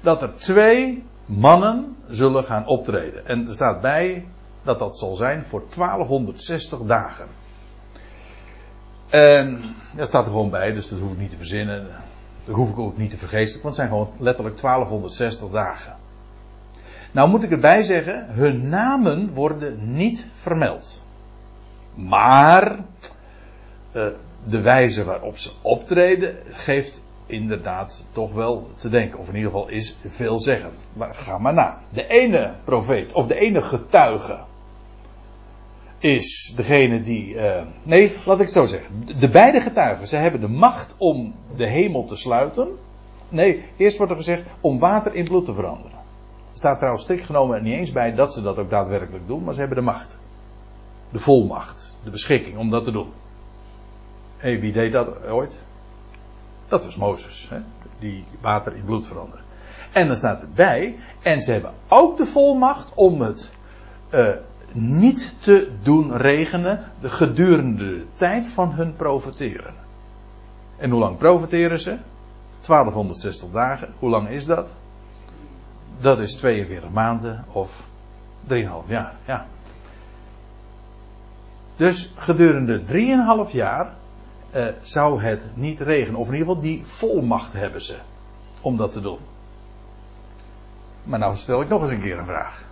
[0.00, 3.26] dat er twee mannen zullen gaan optreden.
[3.26, 4.26] En er staat bij
[4.62, 7.26] dat dat zal zijn voor 1260 dagen.
[9.08, 11.86] En dat staat er gewoon bij, dus dat hoef ik niet te verzinnen.
[12.48, 15.96] Dat hoef ik ook niet te vergeesten, want het zijn gewoon letterlijk 1260 dagen.
[17.12, 21.04] Nou moet ik erbij zeggen, hun namen worden niet vermeld.
[21.94, 22.78] Maar
[23.92, 24.06] uh,
[24.44, 29.18] de wijze waarop ze optreden geeft inderdaad toch wel te denken.
[29.18, 30.86] Of in ieder geval is veelzeggend.
[30.92, 31.78] Maar ga maar na.
[31.92, 34.38] De ene profeet, of de ene getuige,
[35.98, 37.34] is degene die.
[37.34, 39.06] Uh, nee, laat ik het zo zeggen.
[39.18, 42.68] De beide getuigen, ze hebben de macht om de hemel te sluiten.
[43.28, 45.98] Nee, eerst wordt er gezegd om water in bloed te veranderen.
[46.52, 49.52] Er staat trouwens strikt genomen niet eens bij dat ze dat ook daadwerkelijk doen, maar
[49.52, 50.18] ze hebben de macht.
[51.10, 53.12] De volmacht, de beschikking om dat te doen.
[54.36, 55.58] Hé, hey, wie deed dat ooit?
[56.68, 57.58] Dat was Mozes, hè?
[57.98, 59.42] die water in bloed veranderde.
[59.92, 63.52] En dan staat erbij, en ze hebben ook de volmacht om het
[64.10, 64.28] uh,
[64.72, 69.74] niet te doen regenen de gedurende de tijd van hun profeteren.
[70.76, 71.96] En hoe lang profeteren ze?
[72.66, 73.94] 1260 dagen.
[73.98, 74.72] Hoe lang is dat?
[76.00, 77.86] Dat is 42 maanden of
[78.48, 78.54] 3,5
[78.86, 79.14] jaar.
[79.24, 79.46] Ja.
[81.76, 82.82] Dus gedurende
[83.46, 83.94] 3,5 jaar
[84.54, 86.20] uh, zou het niet regenen.
[86.20, 87.96] Of in ieder geval die volmacht hebben ze
[88.60, 89.18] om dat te doen.
[91.02, 92.67] Maar nou stel ik nog eens een keer een vraag.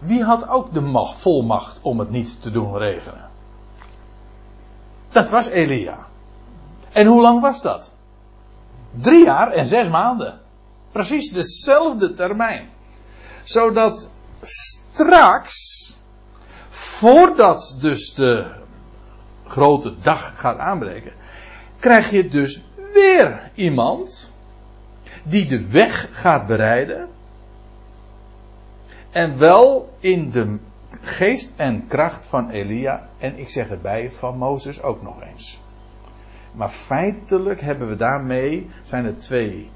[0.00, 3.30] Wie had ook de macht, volmacht om het niet te doen regenen?
[5.12, 5.98] Dat was Elia.
[6.92, 7.92] En hoe lang was dat?
[8.90, 10.40] Drie jaar en zes maanden.
[10.92, 12.68] Precies dezelfde termijn.
[13.44, 14.10] Zodat
[14.40, 15.88] straks,
[16.68, 18.50] voordat dus de
[19.46, 21.12] grote dag gaat aanbreken,
[21.78, 24.32] krijg je dus weer iemand
[25.22, 27.08] die de weg gaat bereiden.
[29.10, 30.58] En wel in de
[31.00, 33.08] geest en kracht van Elia.
[33.18, 35.60] En ik zeg erbij van Mozes ook nog eens.
[36.52, 39.70] Maar feitelijk hebben we daarmee, zijn er twee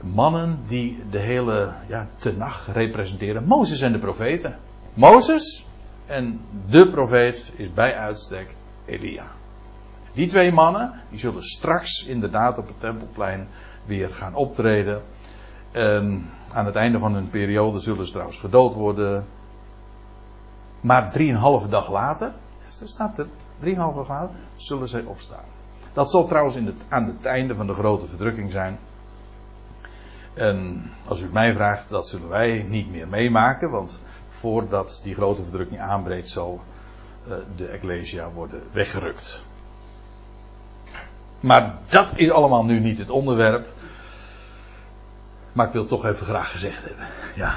[0.00, 3.44] mannen die de hele ja, tenag representeren.
[3.44, 4.58] Mozes en de profeten.
[4.94, 5.66] Mozes
[6.06, 9.24] en de profeet is bij uitstek Elia.
[10.12, 13.48] Die twee mannen, die zullen straks inderdaad op het tempelplein
[13.84, 15.02] weer gaan optreden.
[15.70, 19.26] En aan het einde van hun periode zullen ze trouwens gedood worden.
[20.80, 22.32] Maar drieënhalve dag later,
[22.68, 23.26] zo staat er,
[23.58, 25.44] drieënhalve dag later, zullen zij opstaan.
[25.92, 28.78] Dat zal trouwens in het, aan het einde van de grote verdrukking zijn.
[30.34, 35.42] En als u mij vraagt, dat zullen wij niet meer meemaken, want voordat die grote
[35.42, 36.60] verdrukking aanbreekt, zal
[37.28, 39.44] uh, de Ecclesia worden weggerukt.
[41.40, 43.66] Maar dat is allemaal nu niet het onderwerp.
[45.52, 47.06] Maar ik wil het toch even graag gezegd hebben.
[47.34, 47.54] Ja.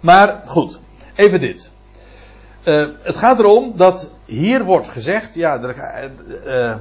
[0.00, 0.80] Maar goed,
[1.14, 1.72] even dit.
[2.64, 6.12] Uh, het gaat erom dat hier wordt gezegd, ja, er,
[6.46, 6.76] uh,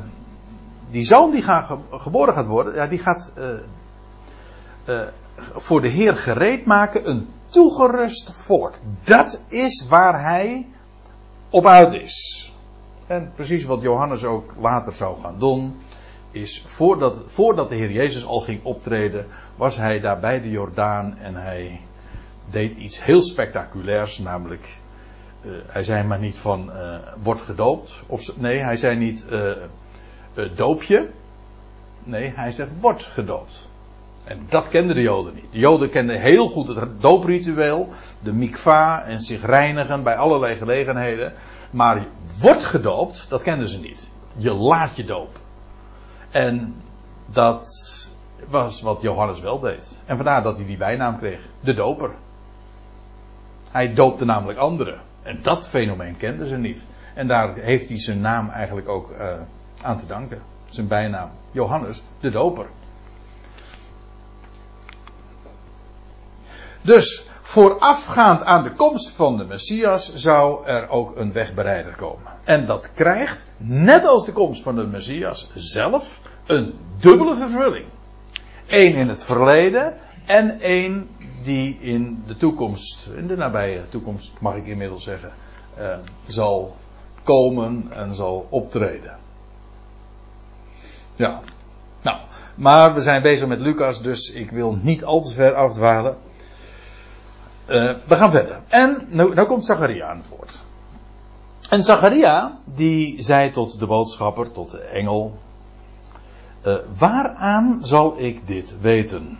[0.90, 3.34] die zoon die gaat, geboren gaat worden, ja, die gaat
[5.56, 8.74] voor de Heer gereed maken een toegerust volk.
[9.04, 10.68] Dat is waar hij
[11.50, 12.54] op uit is.
[13.08, 15.82] En precies wat Johannes ook later zou gaan doen
[16.32, 21.18] is voordat, voordat de Heer Jezus al ging optreden, was hij daar bij de Jordaan
[21.18, 21.82] en hij
[22.50, 24.78] deed iets heel spectaculairs, namelijk
[25.42, 29.52] uh, hij zei maar niet van uh, wordt gedoopt, of nee, hij zei niet uh,
[30.56, 31.10] doopje,
[32.04, 33.70] nee, hij zegt wordt gedoopt.
[34.24, 35.52] En dat kenden de Joden niet.
[35.52, 37.90] De Joden kenden heel goed het doopritueel,
[38.20, 41.34] de mikva en zich reinigen bij allerlei gelegenheden.
[41.72, 42.08] Maar
[42.42, 44.10] wordt gedoopt, dat kenden ze niet.
[44.36, 45.42] Je laat je dopen.
[46.32, 46.76] En
[47.26, 47.68] dat
[48.48, 50.00] was wat Johannes wel deed.
[50.06, 51.42] En vandaar dat hij die bijnaam kreeg.
[51.60, 52.12] De doper.
[53.72, 55.02] Hij doopte namelijk anderen.
[55.24, 56.86] En dat fenomeen kenden ze niet.
[57.14, 59.42] En daar heeft hij zijn naam eigenlijk ook uh,
[59.82, 60.42] aan te danken.
[60.70, 61.30] Zijn bijnaam.
[61.52, 62.66] Johannes de Doper.
[66.82, 72.32] Dus voorafgaand aan de komst van de Messias zou er ook een wegbereider komen.
[72.44, 77.86] En dat krijgt, net als de komst van de Messias zelf, een dubbele vervulling.
[78.68, 81.10] Eén in het verleden en één
[81.44, 85.32] die in de toekomst, in de nabije toekomst mag ik inmiddels zeggen,
[85.76, 85.96] eh,
[86.28, 86.76] zal
[87.24, 89.18] komen en zal optreden.
[91.16, 91.42] Ja,
[92.02, 92.18] nou,
[92.56, 96.18] maar we zijn bezig met Lucas, dus ik wil niet al te ver afdwalen.
[97.72, 98.60] Uh, we gaan verder.
[98.68, 100.62] En nu, nou komt Zacharia aan het woord.
[101.70, 105.40] En Zacharia, die zei tot de boodschapper, tot de engel,
[106.66, 109.38] uh, waaraan zal ik dit weten?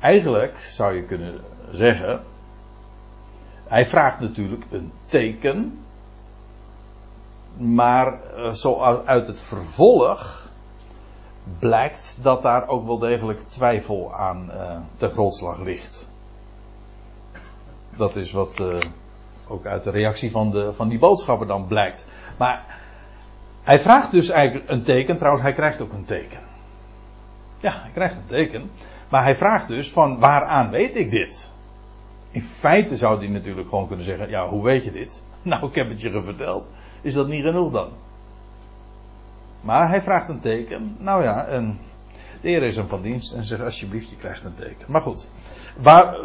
[0.00, 1.40] Eigenlijk zou je kunnen
[1.72, 2.22] zeggen,
[3.66, 5.78] hij vraagt natuurlijk een teken,
[7.56, 10.37] maar uh, zo uit het vervolg
[11.58, 16.08] blijkt dat daar ook wel degelijk twijfel aan uh, ten grondslag ligt.
[17.96, 18.76] Dat is wat uh,
[19.48, 22.06] ook uit de reactie van, de, van die boodschapper dan blijkt.
[22.36, 22.80] Maar
[23.62, 25.16] hij vraagt dus eigenlijk een teken.
[25.16, 26.40] Trouwens, hij krijgt ook een teken.
[27.60, 28.70] Ja, hij krijgt een teken.
[29.08, 31.50] Maar hij vraagt dus van waaraan weet ik dit?
[32.30, 35.22] In feite zou hij natuurlijk gewoon kunnen zeggen: Ja, hoe weet je dit?
[35.42, 36.66] Nou, ik heb het je verteld.
[37.00, 37.88] Is dat niet genoeg dan?
[39.60, 40.96] Maar hij vraagt een teken.
[40.98, 41.46] Nou ja,
[42.40, 44.92] de Heer is hem van dienst en zegt: Alsjeblieft, je krijgt een teken.
[44.92, 45.28] Maar goed,
[45.76, 46.16] waar,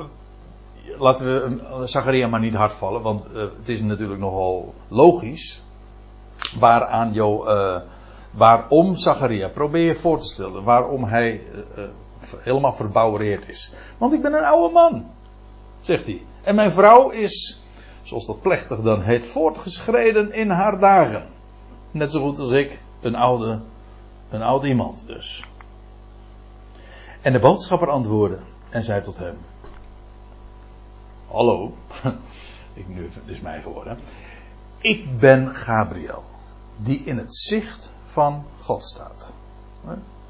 [0.97, 5.61] laten we Zacharia maar niet hard vallen, want uh, het is natuurlijk nogal logisch
[6.59, 7.79] waaraan uh,
[8.31, 11.41] waarom Zacharia, probeer je voor te stellen, waarom hij
[11.77, 11.85] uh,
[12.37, 13.73] helemaal verbouwereerd is.
[13.97, 15.05] Want ik ben een oude man,
[15.81, 16.25] zegt hij.
[16.43, 17.61] En mijn vrouw is,
[18.01, 21.23] zoals dat plechtig dan heet, voortgeschreden in haar dagen.
[21.91, 23.59] Net zo goed als ik, een oude,
[24.29, 25.45] een oud iemand dus.
[27.21, 28.39] En de boodschapper antwoordde
[28.69, 29.37] en zei tot hem:
[31.27, 31.73] Hallo,
[32.73, 33.99] ik nu, het is mij geworden.
[34.77, 36.23] Ik ben Gabriel,
[36.77, 39.33] die in het zicht van God staat.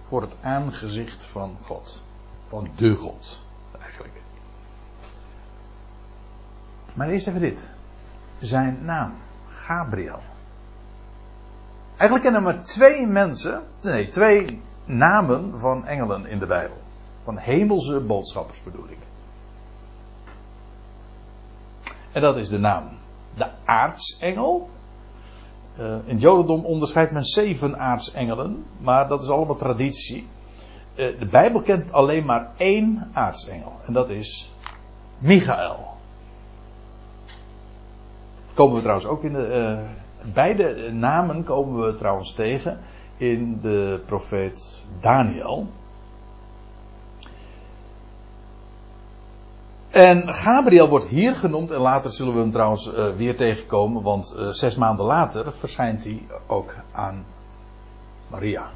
[0.02, 2.02] Voor het aangezicht van God.
[2.44, 3.42] Van de God,
[3.82, 4.22] eigenlijk.
[6.94, 7.70] Maar eerst even dit.
[8.40, 9.14] Zijn naam,
[9.50, 10.20] Gabriel.
[11.98, 16.78] Eigenlijk kennen we maar twee mensen, nee, twee namen van engelen in de Bijbel.
[17.24, 18.98] Van hemelse boodschappers bedoel ik.
[22.12, 22.90] En dat is de naam
[23.36, 24.70] de aartsengel.
[25.80, 30.28] Uh, in het Jodendom onderscheidt men zeven aartsengelen, maar dat is allemaal traditie.
[30.96, 34.52] Uh, de Bijbel kent alleen maar één aartsengel, en dat is
[35.18, 35.92] Michael.
[38.54, 39.78] Komen we trouwens ook in de.
[39.80, 40.03] Uh,
[40.34, 42.80] beide namen komen we trouwens tegen
[43.18, 45.68] in de profeet Daniel.
[49.90, 54.36] En Gabriel wordt hier genoemd, en later zullen we hem trouwens uh, weer tegenkomen, want
[54.38, 57.26] uh, zes maanden later verschijnt hij ook aan
[58.28, 58.70] Maria.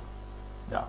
[0.69, 0.87] Ja.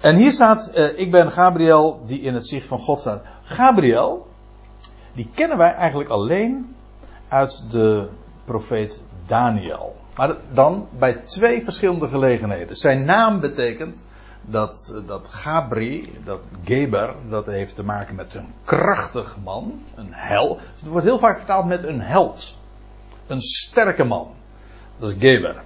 [0.00, 3.22] En hier staat, uh, ik ben Gabriel die in het zicht van God staat.
[3.42, 4.26] Gabriel,
[5.12, 6.76] die kennen wij eigenlijk alleen
[7.28, 8.10] uit de
[8.52, 9.96] profeet Daniel.
[10.16, 12.76] Maar dan bij twee verschillende gelegenheden.
[12.76, 14.04] Zijn naam betekent
[14.42, 20.58] dat, dat Gabri, dat Geber, dat heeft te maken met een krachtig man, een hel.
[20.74, 22.56] Het wordt heel vaak vertaald met een held.
[23.26, 24.30] Een sterke man.
[24.98, 25.62] Dat is Geber.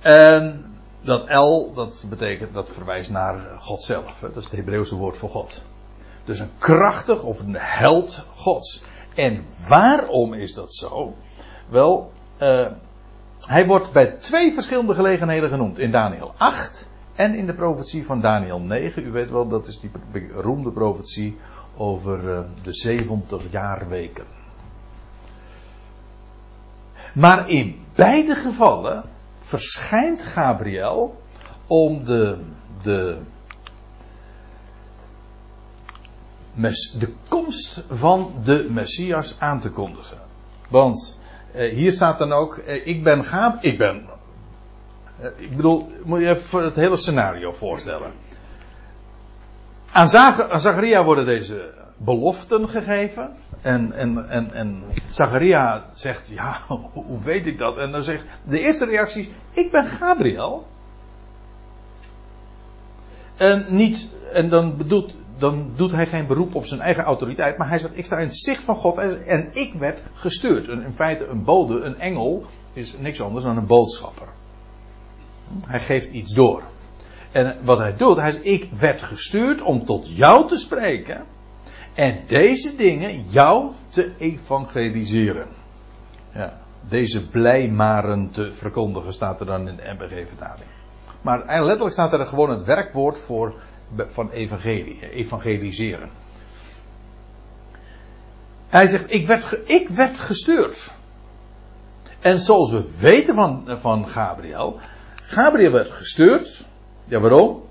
[0.00, 0.64] En
[1.00, 4.20] dat El, dat betekent, dat verwijst naar God zelf.
[4.20, 4.28] Hè?
[4.28, 5.62] Dat is het Hebreeuwse woord voor God.
[6.24, 8.82] Dus een krachtig of een held Gods.
[9.14, 11.14] En waarom is dat zo?
[11.72, 12.66] Wel, uh,
[13.40, 15.78] hij wordt bij twee verschillende gelegenheden genoemd.
[15.78, 19.04] In Daniel 8 en in de profetie van Daniel 9.
[19.04, 21.36] U weet wel, dat is die beroemde profetie
[21.76, 24.24] over uh, de 70 jaarweken.
[27.14, 29.04] Maar in beide gevallen
[29.40, 31.22] verschijnt Gabriel
[31.66, 32.38] om de,
[32.82, 33.18] de,
[36.98, 40.18] de komst van de Messias aan te kondigen.
[40.68, 41.20] Want
[41.52, 44.08] hier staat dan ook, uh, ik ben Gab, ik ben
[45.22, 48.12] eh, ik bedoel, moet je even het hele scenario voorstellen.
[49.90, 53.36] Aan, Zacharia worden deze beloften gegeven.
[53.60, 56.60] En, en, en, en Zacharia zegt, ja,
[56.92, 57.78] hoe weet ik dat?
[57.78, 60.66] En dan zegt de eerste reactie, ik ben Gabriel.
[63.36, 67.68] En, niet, en dan bedoelt dan doet hij geen beroep op zijn eigen autoriteit, maar
[67.68, 70.68] hij zegt: Ik sta in het zicht van God en ik werd gestuurd.
[70.68, 74.26] in feite, een bode, een engel, is niks anders dan een boodschapper.
[75.64, 76.62] Hij geeft iets door.
[77.32, 81.24] En wat hij doet, hij zegt: Ik werd gestuurd om tot jou te spreken
[81.94, 85.46] en deze dingen jou te evangeliseren.
[86.32, 86.58] Ja,
[86.88, 90.68] deze blijmaren te verkondigen, staat er dan in de MBG-vertaling.
[91.20, 93.54] Maar letterlijk staat er gewoon het werkwoord voor
[93.96, 96.10] van evangelie, evangeliseren.
[98.68, 100.90] Hij zegt, ik werd, ik werd gestuurd.
[102.20, 104.78] En zoals we weten van, van Gabriel,
[105.22, 106.64] Gabriel werd gestuurd.
[107.04, 107.62] Ja, waarom?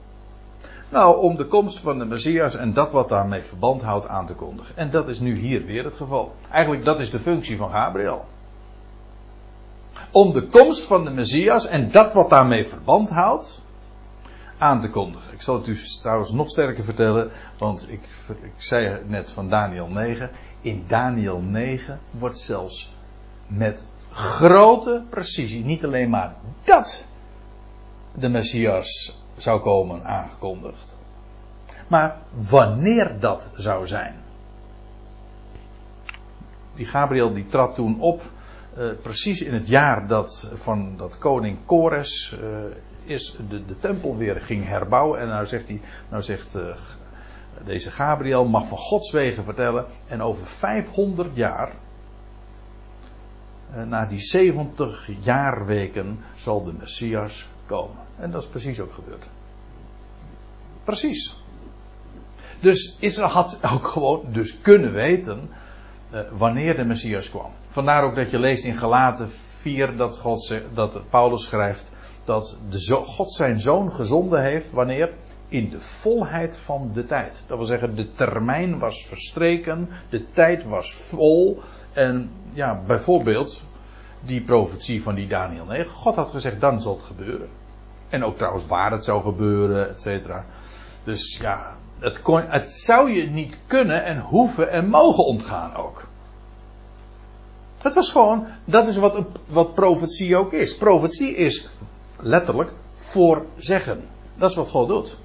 [0.89, 4.33] Nou, om de komst van de Messias en dat wat daarmee verband houdt aan te
[4.33, 4.77] kondigen.
[4.77, 6.35] En dat is nu hier weer het geval.
[6.49, 8.25] Eigenlijk, dat is de functie van Gabriel.
[10.11, 13.60] Om de komst van de Messias en dat wat daarmee verband houdt,
[14.61, 15.33] aan te kondigen.
[15.33, 18.01] Ik zal het u trouwens nog sterker vertellen, want ik,
[18.41, 20.29] ik zei net van Daniel 9.
[20.61, 22.93] In Daniel 9 wordt zelfs
[23.47, 27.05] met grote precisie, niet alleen maar dat
[28.13, 30.95] de Messias zou komen aangekondigd,
[31.87, 32.17] maar
[32.49, 34.15] wanneer dat zou zijn.
[36.75, 38.21] Die Gabriel die trad toen op,
[38.77, 42.75] uh, precies in het jaar dat van dat koning Kores uh,
[43.11, 45.19] is de, de tempel weer ging herbouwen.
[45.19, 46.75] En nou zegt, hij, nou zegt uh,
[47.65, 49.85] deze Gabriel mag van Gods wegen vertellen.
[50.07, 51.71] En over 500 jaar,
[53.75, 57.97] uh, na die 70 jaarweken, zal de Messias komen.
[58.15, 59.25] En dat is precies ook gebeurd.
[60.83, 61.35] Precies.
[62.59, 65.49] Dus Israël had ook gewoon dus kunnen weten
[66.13, 67.51] uh, wanneer de Messias kwam.
[67.69, 71.91] Vandaar ook dat je leest in Galaten 4 dat, God, dat Paulus schrijft
[72.23, 75.13] dat de God zijn zoon gezonden heeft wanneer?
[75.47, 77.43] In de volheid van de tijd.
[77.47, 81.61] Dat wil zeggen, de termijn was verstreken, de tijd was vol.
[81.91, 83.63] En ja, bijvoorbeeld
[84.25, 85.91] die profetie van die Daniel 9.
[85.91, 87.49] God had gezegd, dan zal het gebeuren.
[88.09, 90.45] En ook trouwens waar het zou gebeuren, et cetera.
[91.03, 96.07] Dus ja, het, het zou je niet kunnen en hoeven en mogen ontgaan ook.
[97.77, 100.77] Het was gewoon, dat is wat, wat profetie ook is.
[100.77, 101.69] Profetie is
[102.21, 104.07] letterlijk voorzeggen.
[104.35, 105.17] Dat is wat God doet.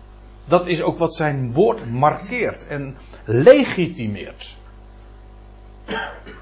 [0.45, 4.57] Dat is ook wat zijn woord markeert en legitimeert.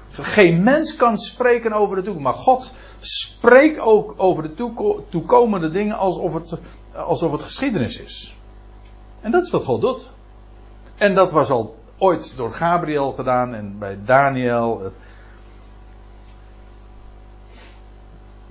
[0.09, 4.71] Geen mens kan spreken over de toekomst, maar God spreekt ook over de
[5.09, 6.57] toekomende dingen alsof het,
[6.93, 8.35] alsof het geschiedenis is.
[9.21, 10.11] En dat is wat God doet.
[10.95, 14.91] En dat was al ooit door Gabriel gedaan en bij Daniel.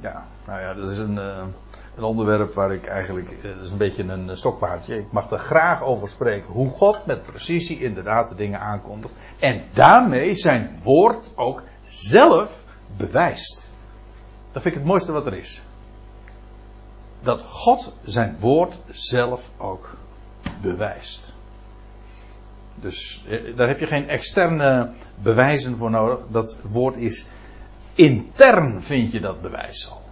[0.01, 1.15] Ja, nou ja, dat is een.
[1.17, 1.43] Uh,
[1.97, 5.39] een onderwerp waar ik eigenlijk, eh, dat is een beetje een stokpaardje, ik mag er
[5.39, 6.53] graag over spreken.
[6.53, 9.15] Hoe God met precisie inderdaad de dingen aankondigt.
[9.39, 12.65] En daarmee zijn woord ook zelf
[12.97, 13.71] bewijst.
[14.53, 15.63] Dat vind ik het mooiste wat er is.
[17.21, 19.97] Dat God zijn woord zelf ook
[20.61, 21.35] bewijst.
[22.75, 24.91] Dus eh, daar heb je geen externe
[25.23, 26.21] bewijzen voor nodig.
[26.29, 27.27] Dat woord is
[27.95, 30.04] intern, vind je dat bewijs al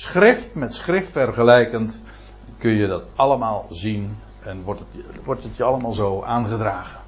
[0.00, 2.02] schrift met schrift vergelijkend,
[2.58, 7.00] kun je dat allemaal zien en wordt het, wordt het je allemaal zo aangedragen.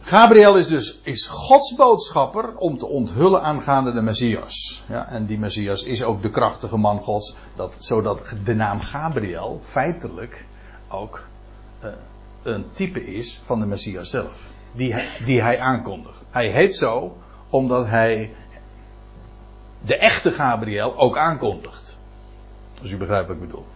[0.00, 4.84] Gabriel is dus is Gods boodschapper om te onthullen aangaande de Messias.
[4.88, 9.58] Ja, en die Messias is ook de krachtige man Gods, dat, zodat de naam Gabriel
[9.62, 10.46] feitelijk
[10.88, 11.24] ook
[11.84, 11.90] uh,
[12.42, 14.52] een type is van de Messias zelf.
[14.72, 14.94] Die
[15.24, 16.24] die hij aankondigt.
[16.30, 17.16] Hij heet zo
[17.50, 18.34] omdat hij
[19.84, 21.98] de echte Gabriel ook aankondigt.
[22.80, 23.66] Als u begrijpt wat ik bedoel.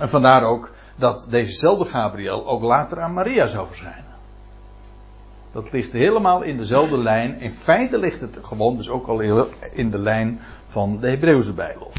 [0.00, 4.12] En vandaar ook dat dezezelfde Gabriel ook later aan Maria zou verschijnen.
[5.52, 7.40] Dat ligt helemaal in dezelfde lijn.
[7.40, 9.20] In feite ligt het gewoon dus ook al
[9.72, 11.92] in de lijn van de Hebreeuwse Bijbel.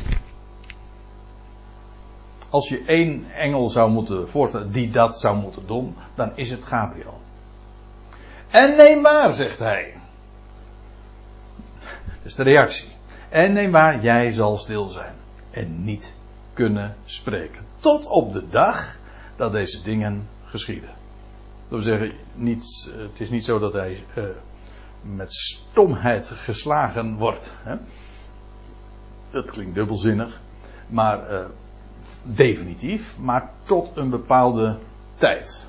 [2.50, 6.64] Als je één engel zou moeten voorstellen die dat zou moeten doen, dan is het
[6.64, 7.22] Gabriel.
[8.50, 9.94] En neem waar, zegt hij.
[12.24, 12.90] Is de reactie.
[13.30, 15.14] En neem waar, jij zal stil zijn.
[15.52, 16.16] En niet
[16.54, 17.66] kunnen spreken.
[17.80, 19.00] Tot op de dag
[19.36, 20.90] dat deze dingen geschieden.
[21.62, 22.12] Dat wil zeggen,
[23.12, 24.24] het is niet zo dat hij uh,
[25.02, 27.54] met stomheid geslagen wordt.
[27.64, 27.76] Hè?
[29.30, 30.40] Dat klinkt dubbelzinnig.
[30.88, 31.46] Maar uh,
[32.24, 33.18] definitief.
[33.18, 34.78] Maar tot een bepaalde
[35.16, 35.68] tijd.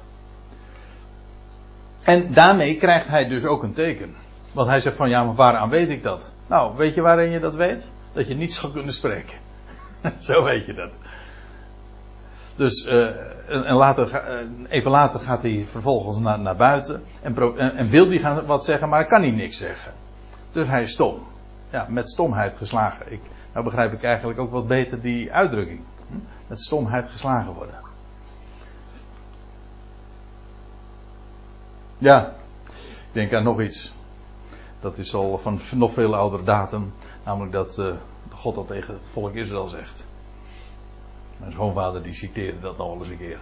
[2.03, 4.15] En daarmee krijgt hij dus ook een teken.
[4.55, 6.33] Want hij zegt van ja, maar waaraan weet ik dat?
[6.47, 7.89] Nou, weet je waarin je dat weet?
[8.13, 9.39] Dat je niet zal kunnen spreken.
[10.19, 10.93] Zo weet je dat.
[12.57, 13.07] Dus, uh,
[13.49, 14.23] en later,
[14.69, 17.03] even later gaat hij vervolgens naar, naar buiten.
[17.23, 17.37] En,
[17.77, 19.93] en, wil hij gaan wat zeggen, maar kan hij niks zeggen.
[20.53, 21.23] Dus hij is stom.
[21.71, 23.13] Ja, met stomheid geslagen.
[23.13, 23.21] Ik,
[23.53, 25.83] nou begrijp ik eigenlijk ook wat beter die uitdrukking.
[26.09, 26.15] Hm?
[26.47, 27.75] Met stomheid geslagen worden.
[31.99, 32.27] Ja,
[32.69, 33.94] ik denk aan nog iets.
[34.85, 36.93] Dat is al van nog veel oudere datum.
[37.24, 37.95] Namelijk dat uh,
[38.30, 40.07] God dat tegen het volk Israël zegt.
[41.37, 43.39] Mijn schoonvader die citeerde dat nog wel eens een keer.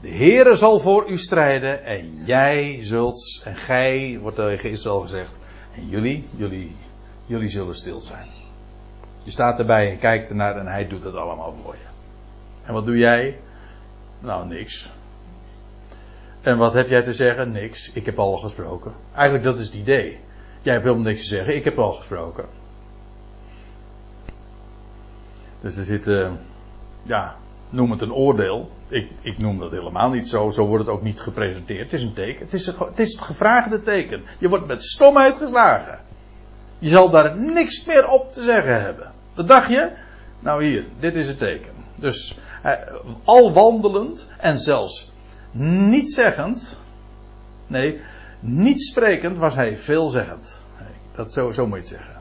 [0.00, 5.38] De Heere zal voor u strijden en jij zult, en gij, wordt tegen Israël gezegd,
[5.74, 6.76] en jullie, jullie,
[7.26, 8.28] jullie zullen stil zijn.
[9.24, 11.88] Je staat erbij en kijkt ernaar en hij doet het allemaal voor je.
[12.64, 13.38] En wat doe jij?
[14.20, 14.90] Nou, niks.
[16.40, 17.52] En wat heb jij te zeggen?
[17.52, 17.92] Niks.
[17.92, 18.92] Ik heb al gesproken.
[19.12, 20.26] Eigenlijk dat is het idee.
[20.62, 21.56] Jij hebt helemaal niks te zeggen.
[21.56, 22.44] Ik heb al gesproken.
[25.60, 26.30] Dus er zit, uh,
[27.02, 27.36] ja,
[27.70, 28.70] noem het een oordeel.
[28.88, 30.50] Ik, ik noem dat helemaal niet zo.
[30.50, 31.82] Zo wordt het ook niet gepresenteerd.
[31.82, 32.44] Het is een teken.
[32.44, 34.22] Het is, het is het gevraagde teken.
[34.38, 35.98] Je wordt met stomheid geslagen.
[36.78, 39.12] Je zal daar niks meer op te zeggen hebben.
[39.34, 39.90] Dat dacht je?
[40.40, 41.72] Nou hier, dit is het teken.
[41.94, 42.72] Dus uh,
[43.24, 45.12] al wandelend en zelfs
[45.52, 46.78] niet zeggend,
[47.66, 48.00] nee,
[48.40, 50.62] niet sprekend was hij veelzeggend.
[51.14, 52.16] Dat zo, zo moet je het zeggen.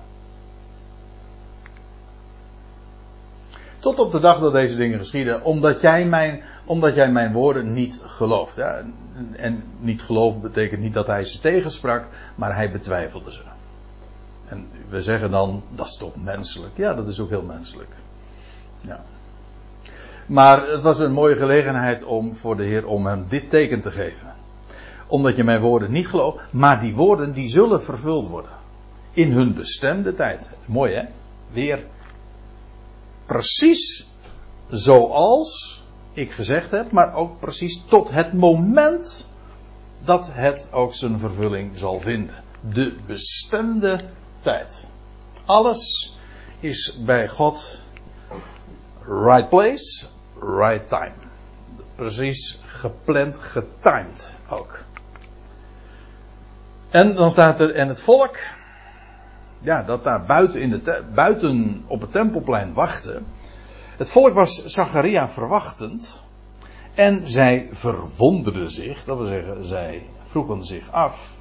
[3.79, 7.73] Tot op de dag dat deze dingen geschieden, omdat jij mijn, omdat jij mijn woorden
[7.73, 8.57] niet gelooft.
[9.35, 13.41] En niet geloven betekent niet dat hij ze tegensprak, maar hij betwijfelde ze.
[14.45, 16.77] En we zeggen dan, dat is toch menselijk?
[16.77, 17.91] Ja, dat is ook heel menselijk.
[18.81, 19.03] Ja.
[20.25, 23.91] Maar het was een mooie gelegenheid om voor de Heer om hem dit teken te
[23.91, 24.36] geven.
[25.07, 28.51] Omdat je mijn woorden niet gelooft, maar die woorden die zullen vervuld worden.
[29.11, 30.49] In hun bestemde tijd.
[30.65, 31.03] Mooi hè?
[31.51, 31.85] Weer
[33.25, 34.07] precies
[34.67, 35.83] zoals
[36.13, 39.27] ik gezegd heb, maar ook precies tot het moment
[40.03, 42.43] dat het ook zijn vervulling zal vinden.
[42.73, 44.09] De bestemde
[44.41, 44.87] tijd.
[45.45, 46.15] Alles
[46.59, 47.83] is bij God
[49.05, 50.05] right place,
[50.39, 51.13] right time.
[51.95, 54.83] Precies gepland, getimed ook.
[56.97, 58.37] En dan staat er, en het volk,
[59.59, 63.21] ja, dat daar buiten, in de buiten op het tempelplein wachtte.
[63.97, 66.25] Het volk was Zacharia verwachtend.
[66.93, 71.33] En zij verwonderden zich, dat wil zeggen, zij vroegen zich af.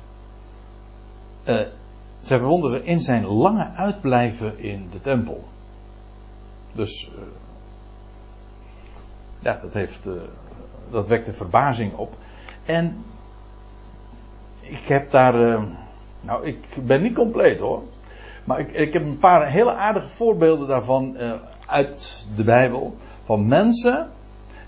[1.45, 1.61] Uh,
[2.21, 5.49] zij verwonderden in zijn lange uitblijven in de tempel.
[6.73, 7.23] Dus uh,
[9.39, 10.15] ja, dat, heeft, uh,
[10.91, 12.17] dat wekte verbazing op.
[12.65, 13.05] En
[14.69, 15.35] ik heb daar.
[15.35, 15.63] Uh,
[16.21, 17.83] nou, ik ben niet compleet hoor.
[18.45, 21.33] Maar ik, ik heb een paar hele aardige voorbeelden daarvan uh,
[21.67, 22.97] uit de Bijbel.
[23.23, 24.11] Van mensen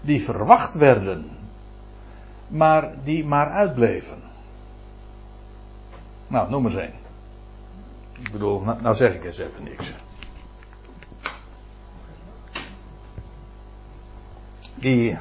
[0.00, 1.30] die verwacht werden,
[2.48, 4.22] maar die maar uitbleven.
[6.26, 6.92] Nou, noem eens één.
[8.18, 9.94] Ik bedoel, nou, nou zeg ik eens even niks.
[14.74, 15.18] Die,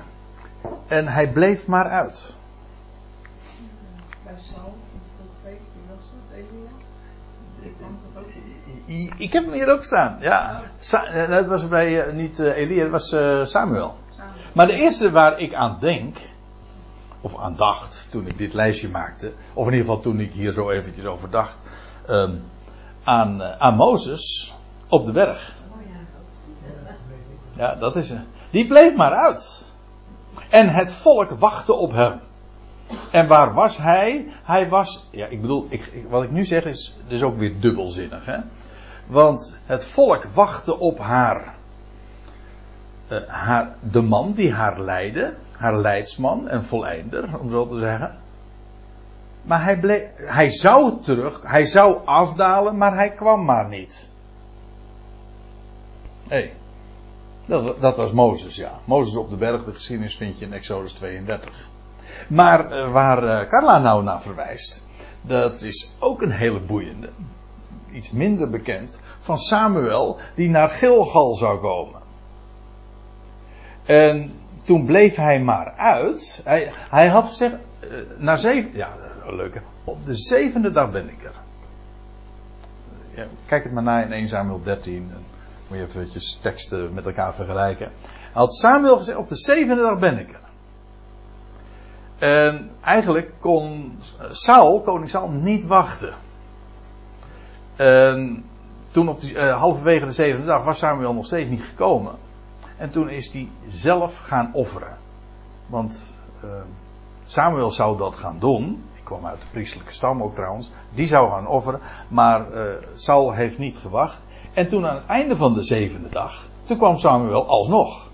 [0.87, 2.36] en hij bleef maar uit.
[4.31, 4.51] Was?
[6.33, 6.69] Elia?
[9.17, 10.61] Ik heb hem hier ook staan, ja.
[10.79, 13.45] Sa dat was bij uh, niet uh, Elia, dat was uh, Samuel.
[13.45, 13.95] Samuel.
[14.53, 16.17] Maar de eerste waar ik aan denk,
[17.21, 20.51] of aan dacht toen ik dit lijstje maakte, of in ieder geval toen ik hier
[20.51, 21.57] zo eventjes over dacht,
[22.09, 22.43] um,
[23.03, 24.55] aan, aan Mozes
[24.87, 25.55] op de berg.
[27.53, 28.13] Ja, dat is.
[28.49, 29.65] Die bleef maar uit.
[30.49, 32.21] En het volk wachtte op hem.
[33.11, 34.27] En waar was hij?
[34.43, 35.07] Hij was.
[35.11, 38.25] Ja, ik bedoel, ik, wat ik nu zeg is, is ook weer dubbelzinnig.
[38.25, 38.37] Hè?
[39.05, 41.55] Want het volk wachtte op haar,
[43.11, 43.75] uh, haar.
[43.79, 45.33] De man die haar leidde.
[45.51, 48.19] Haar leidsman en voleinder, om zo te zeggen.
[49.41, 54.09] Maar hij, bleef, hij zou terug, hij zou afdalen, maar hij kwam maar niet.
[56.27, 56.51] Hé.
[57.45, 58.79] Dat, dat, was Mozes, ja.
[58.85, 61.67] Mozes op de berg, de geschiedenis vind je in Exodus 32.
[62.27, 64.85] Maar uh, waar uh, Carla nou naar verwijst,
[65.21, 67.09] dat is ook een hele boeiende,
[67.91, 72.01] iets minder bekend, van Samuel die naar Gilgal zou komen.
[73.85, 76.41] En toen bleef hij maar uit.
[76.43, 78.93] Hij, hij had gezegd, uh, na zeven, ja,
[79.83, 81.35] op de zevende dag ben ik er.
[83.09, 85.11] Ja, kijk het maar na in 1 Samuel 13.
[85.67, 87.91] Moet je eventjes teksten met elkaar vergelijken.
[88.33, 90.46] Had Samuel gezegd, op de zevende dag ben ik er.
[92.17, 93.97] En eigenlijk kon
[94.29, 96.13] Saul, koning Saul, niet wachten.
[97.75, 98.43] En
[98.91, 102.11] toen op die, uh, halverwege de zevende dag was Samuel nog steeds niet gekomen.
[102.77, 104.97] En toen is hij zelf gaan offeren.
[105.67, 106.01] Want
[106.43, 106.49] uh,
[107.25, 108.83] Samuel zou dat gaan doen.
[108.95, 110.71] Ik kwam uit de priestelijke stam ook trouwens.
[110.93, 111.79] Die zou gaan offeren.
[112.07, 112.61] Maar uh,
[112.95, 114.25] Saul heeft niet gewacht.
[114.53, 116.47] En toen aan het einde van de zevende dag.
[116.63, 118.06] Toen kwam Samuel alsnog.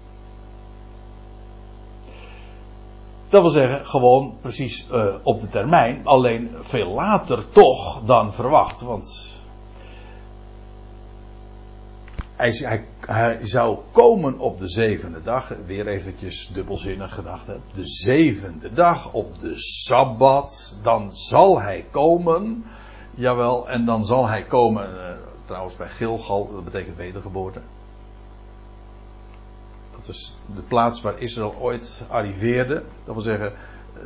[3.34, 6.02] Dat wil zeggen, gewoon precies uh, op de termijn.
[6.04, 8.82] Alleen veel later toch dan verwacht.
[8.82, 9.34] Want
[12.36, 15.54] hij, hij, hij, zou komen op de zevende dag.
[15.66, 17.46] Weer eventjes dubbelzinnig gedacht.
[17.74, 20.78] De zevende dag op de Sabbat.
[20.84, 22.66] Dan zal hij komen.
[23.16, 24.90] Jawel, en dan zal hij komen.
[24.90, 25.16] Uh,
[25.46, 27.62] trouwens bij Gilgal, dat betekent wedergeboorte.
[29.96, 32.84] Dat is de plaats waar Israël ooit arriveerde.
[33.06, 33.54] Dat wil zeggen,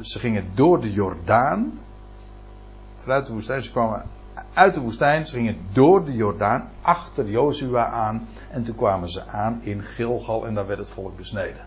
[0.02, 1.80] ze gingen door de Jordaan.
[2.98, 3.64] Vanuit de woestijn.
[3.64, 4.06] Ze kwamen
[4.54, 5.28] uit de woestijn.
[5.28, 8.28] Ze gingen door de Jordaan achter Jozua aan.
[8.50, 11.66] En toen kwamen ze aan in Gilgal en daar werd het volk besneden.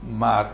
[0.00, 0.50] Maar,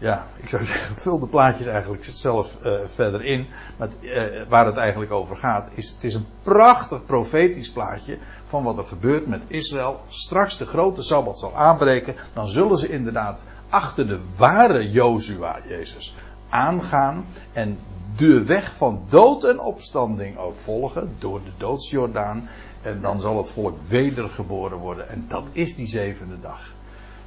[0.00, 3.46] ja, ik zou zeggen, vul de plaatjes eigenlijk zelf uh, verder in.
[3.76, 8.62] Maar uh, waar het eigenlijk over gaat, is het is een prachtig profetisch plaatje van
[8.62, 10.00] wat er gebeurt met Israël.
[10.08, 12.14] Straks de grote Sabbat zal aanbreken.
[12.32, 16.16] Dan zullen ze inderdaad achter de ware Jozua, Jezus,
[16.48, 17.24] aangaan.
[17.52, 17.78] En
[18.16, 21.14] de weg van dood en opstanding ook volgen.
[21.18, 22.48] Door de doodsjordaan.
[22.82, 25.08] En dan zal het volk wedergeboren worden.
[25.08, 26.74] En dat is die zevende dag.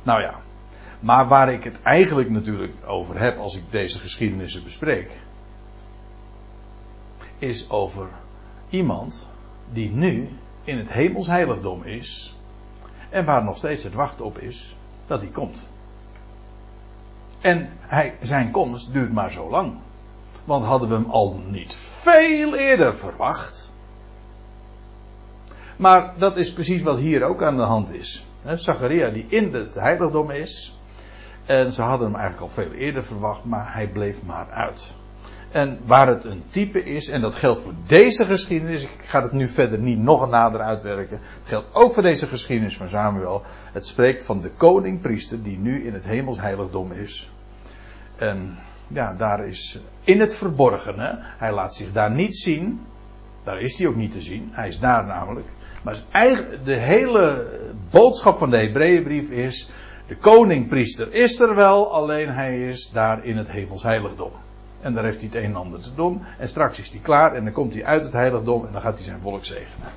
[0.04, 0.40] Nou ja.
[1.04, 5.12] Maar waar ik het eigenlijk natuurlijk over heb als ik deze geschiedenissen bespreek.
[7.40, 8.08] Is over
[8.70, 9.30] iemand
[9.72, 10.30] die nu
[10.64, 12.36] in het hemels heiligdom is.
[13.10, 14.76] En waar nog steeds het wachten op is
[15.08, 15.68] dat hij komt.
[17.42, 19.74] En hij, zijn komst duurt maar zo lang.
[20.44, 23.72] Want hadden we hem al niet veel eerder verwacht.
[25.76, 28.26] Maar dat is precies wat hier ook aan de hand is.
[28.56, 30.78] Zacharia die in het heiligdom is.
[31.46, 34.94] En ze hadden hem eigenlijk al veel eerder verwacht, maar hij bleef maar uit.
[35.52, 39.32] En waar het een type is, en dat geldt voor deze geschiedenis, ik ga het
[39.32, 41.20] nu verder niet nog nader uitwerken.
[41.40, 43.42] Het geldt ook voor deze geschiedenis van Samuel.
[43.72, 47.32] Het spreekt van de koning-priester die nu in het hemels heiligdom is.
[48.16, 51.20] En ja, daar is in het verborgene.
[51.20, 52.82] Hij laat zich daar niet zien.
[53.44, 54.50] Daar is hij ook niet te zien.
[54.52, 55.48] Hij is daar namelijk.
[55.84, 55.98] Maar
[56.64, 57.48] de hele
[57.90, 59.70] boodschap van de Hebreeënbrief is:
[60.08, 64.32] de koning-priester is er wel, alleen hij is daar in het hemels heiligdom.
[64.82, 66.22] En daar heeft hij het een en ander te doen.
[66.38, 68.96] En straks is hij klaar en dan komt hij uit het heiligdom en dan gaat
[68.96, 69.92] hij zijn volk zegenen.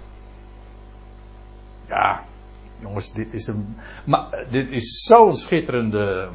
[1.88, 2.22] Ja,
[2.78, 3.76] jongens, dit is een.
[4.04, 6.30] Maar dit is zo'n schitterende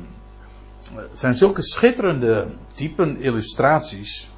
[0.95, 4.29] het zijn zulke schitterende typen illustraties.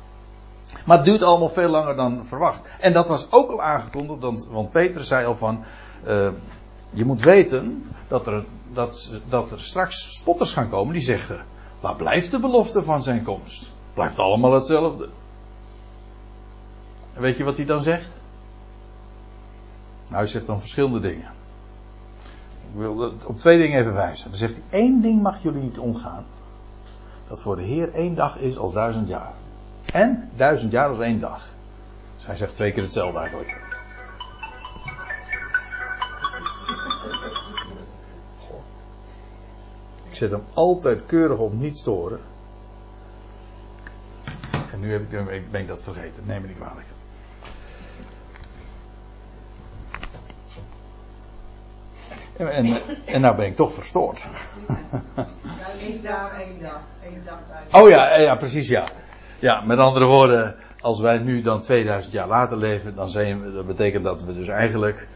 [0.85, 2.61] Maar het duurt allemaal veel langer dan verwacht.
[2.79, 5.63] En dat was ook al aangekondigd, want Peter zei al van.
[6.07, 6.29] Uh,
[6.93, 11.45] je moet weten dat er, dat, dat er straks spotters gaan komen die zeggen.
[11.79, 13.71] Waar blijft de belofte van zijn komst?
[13.93, 15.09] Blijft allemaal hetzelfde.
[17.13, 18.09] En weet je wat hij dan zegt?
[20.03, 21.31] Nou, hij zegt dan verschillende dingen.
[22.73, 24.29] Ik wil op twee dingen even wijzen.
[24.29, 26.25] Dan zegt hij: één ding mag jullie niet omgaan
[27.27, 29.33] dat voor de Heer één dag is als duizend jaar.
[29.93, 31.41] En duizend jaar als één dag.
[32.15, 33.62] Dus hij zegt twee keer hetzelfde eigenlijk.
[40.23, 42.19] Zet hem altijd keurig op niet storen.
[44.71, 46.23] En nu heb ik, ik ben ik dat vergeten.
[46.25, 46.85] Neem me niet kwalijk.
[52.37, 54.27] En, en, en nou ben ik toch verstoord.
[55.81, 56.81] Eén dag, één dag.
[57.03, 58.87] Één dag oh ja, ja, precies ja.
[59.39, 63.53] Ja, met andere woorden, als wij nu dan 2000 jaar later leven, dan zijn we,
[63.53, 65.07] dat betekent dat we dus eigenlijk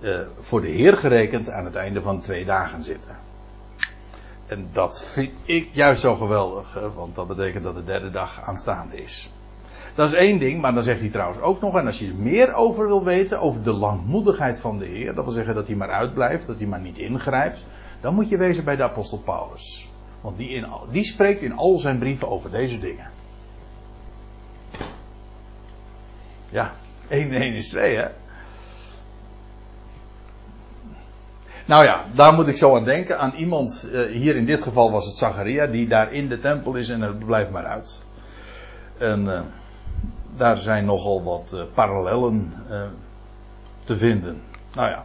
[0.00, 3.27] uh, voor de Heer gerekend aan het einde van twee dagen zitten.
[4.48, 9.02] En dat vind ik juist zo geweldig, want dat betekent dat de derde dag aanstaande
[9.02, 9.30] is.
[9.94, 12.14] Dat is één ding, maar dan zegt hij trouwens ook nog, en als je er
[12.14, 15.76] meer over wil weten, over de langmoedigheid van de Heer, dat wil zeggen dat hij
[15.76, 17.66] maar uitblijft, dat hij maar niet ingrijpt,
[18.00, 19.88] dan moet je wezen bij de apostel Paulus.
[20.20, 23.10] Want die, in, die spreekt in al zijn brieven over deze dingen.
[26.50, 26.72] Ja,
[27.08, 28.06] 1 en 1 is 2, hè?
[31.68, 33.18] Nou ja, daar moet ik zo aan denken.
[33.18, 36.74] Aan iemand, uh, hier in dit geval was het Zacharia, die daar in de tempel
[36.74, 38.04] is en het blijft maar uit.
[38.98, 39.40] En uh,
[40.36, 42.52] daar zijn nogal wat uh, parallellen
[43.84, 44.42] te vinden.
[44.74, 45.04] Nou ja,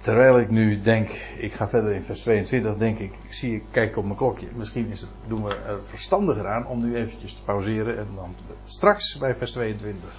[0.00, 3.64] terwijl ik nu denk, ik ga verder in vers 22, denk ik, ik zie, ik
[3.70, 4.46] kijk op mijn klokje.
[4.54, 8.34] Misschien is het, doen we er verstandiger aan om nu eventjes te pauzeren en dan
[8.64, 10.10] straks bij vers 22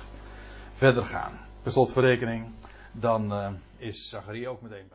[0.72, 1.52] verder gaan.
[1.64, 2.46] Per slot verrekening,
[2.92, 4.92] dan uh, is Zacharie ook meteen.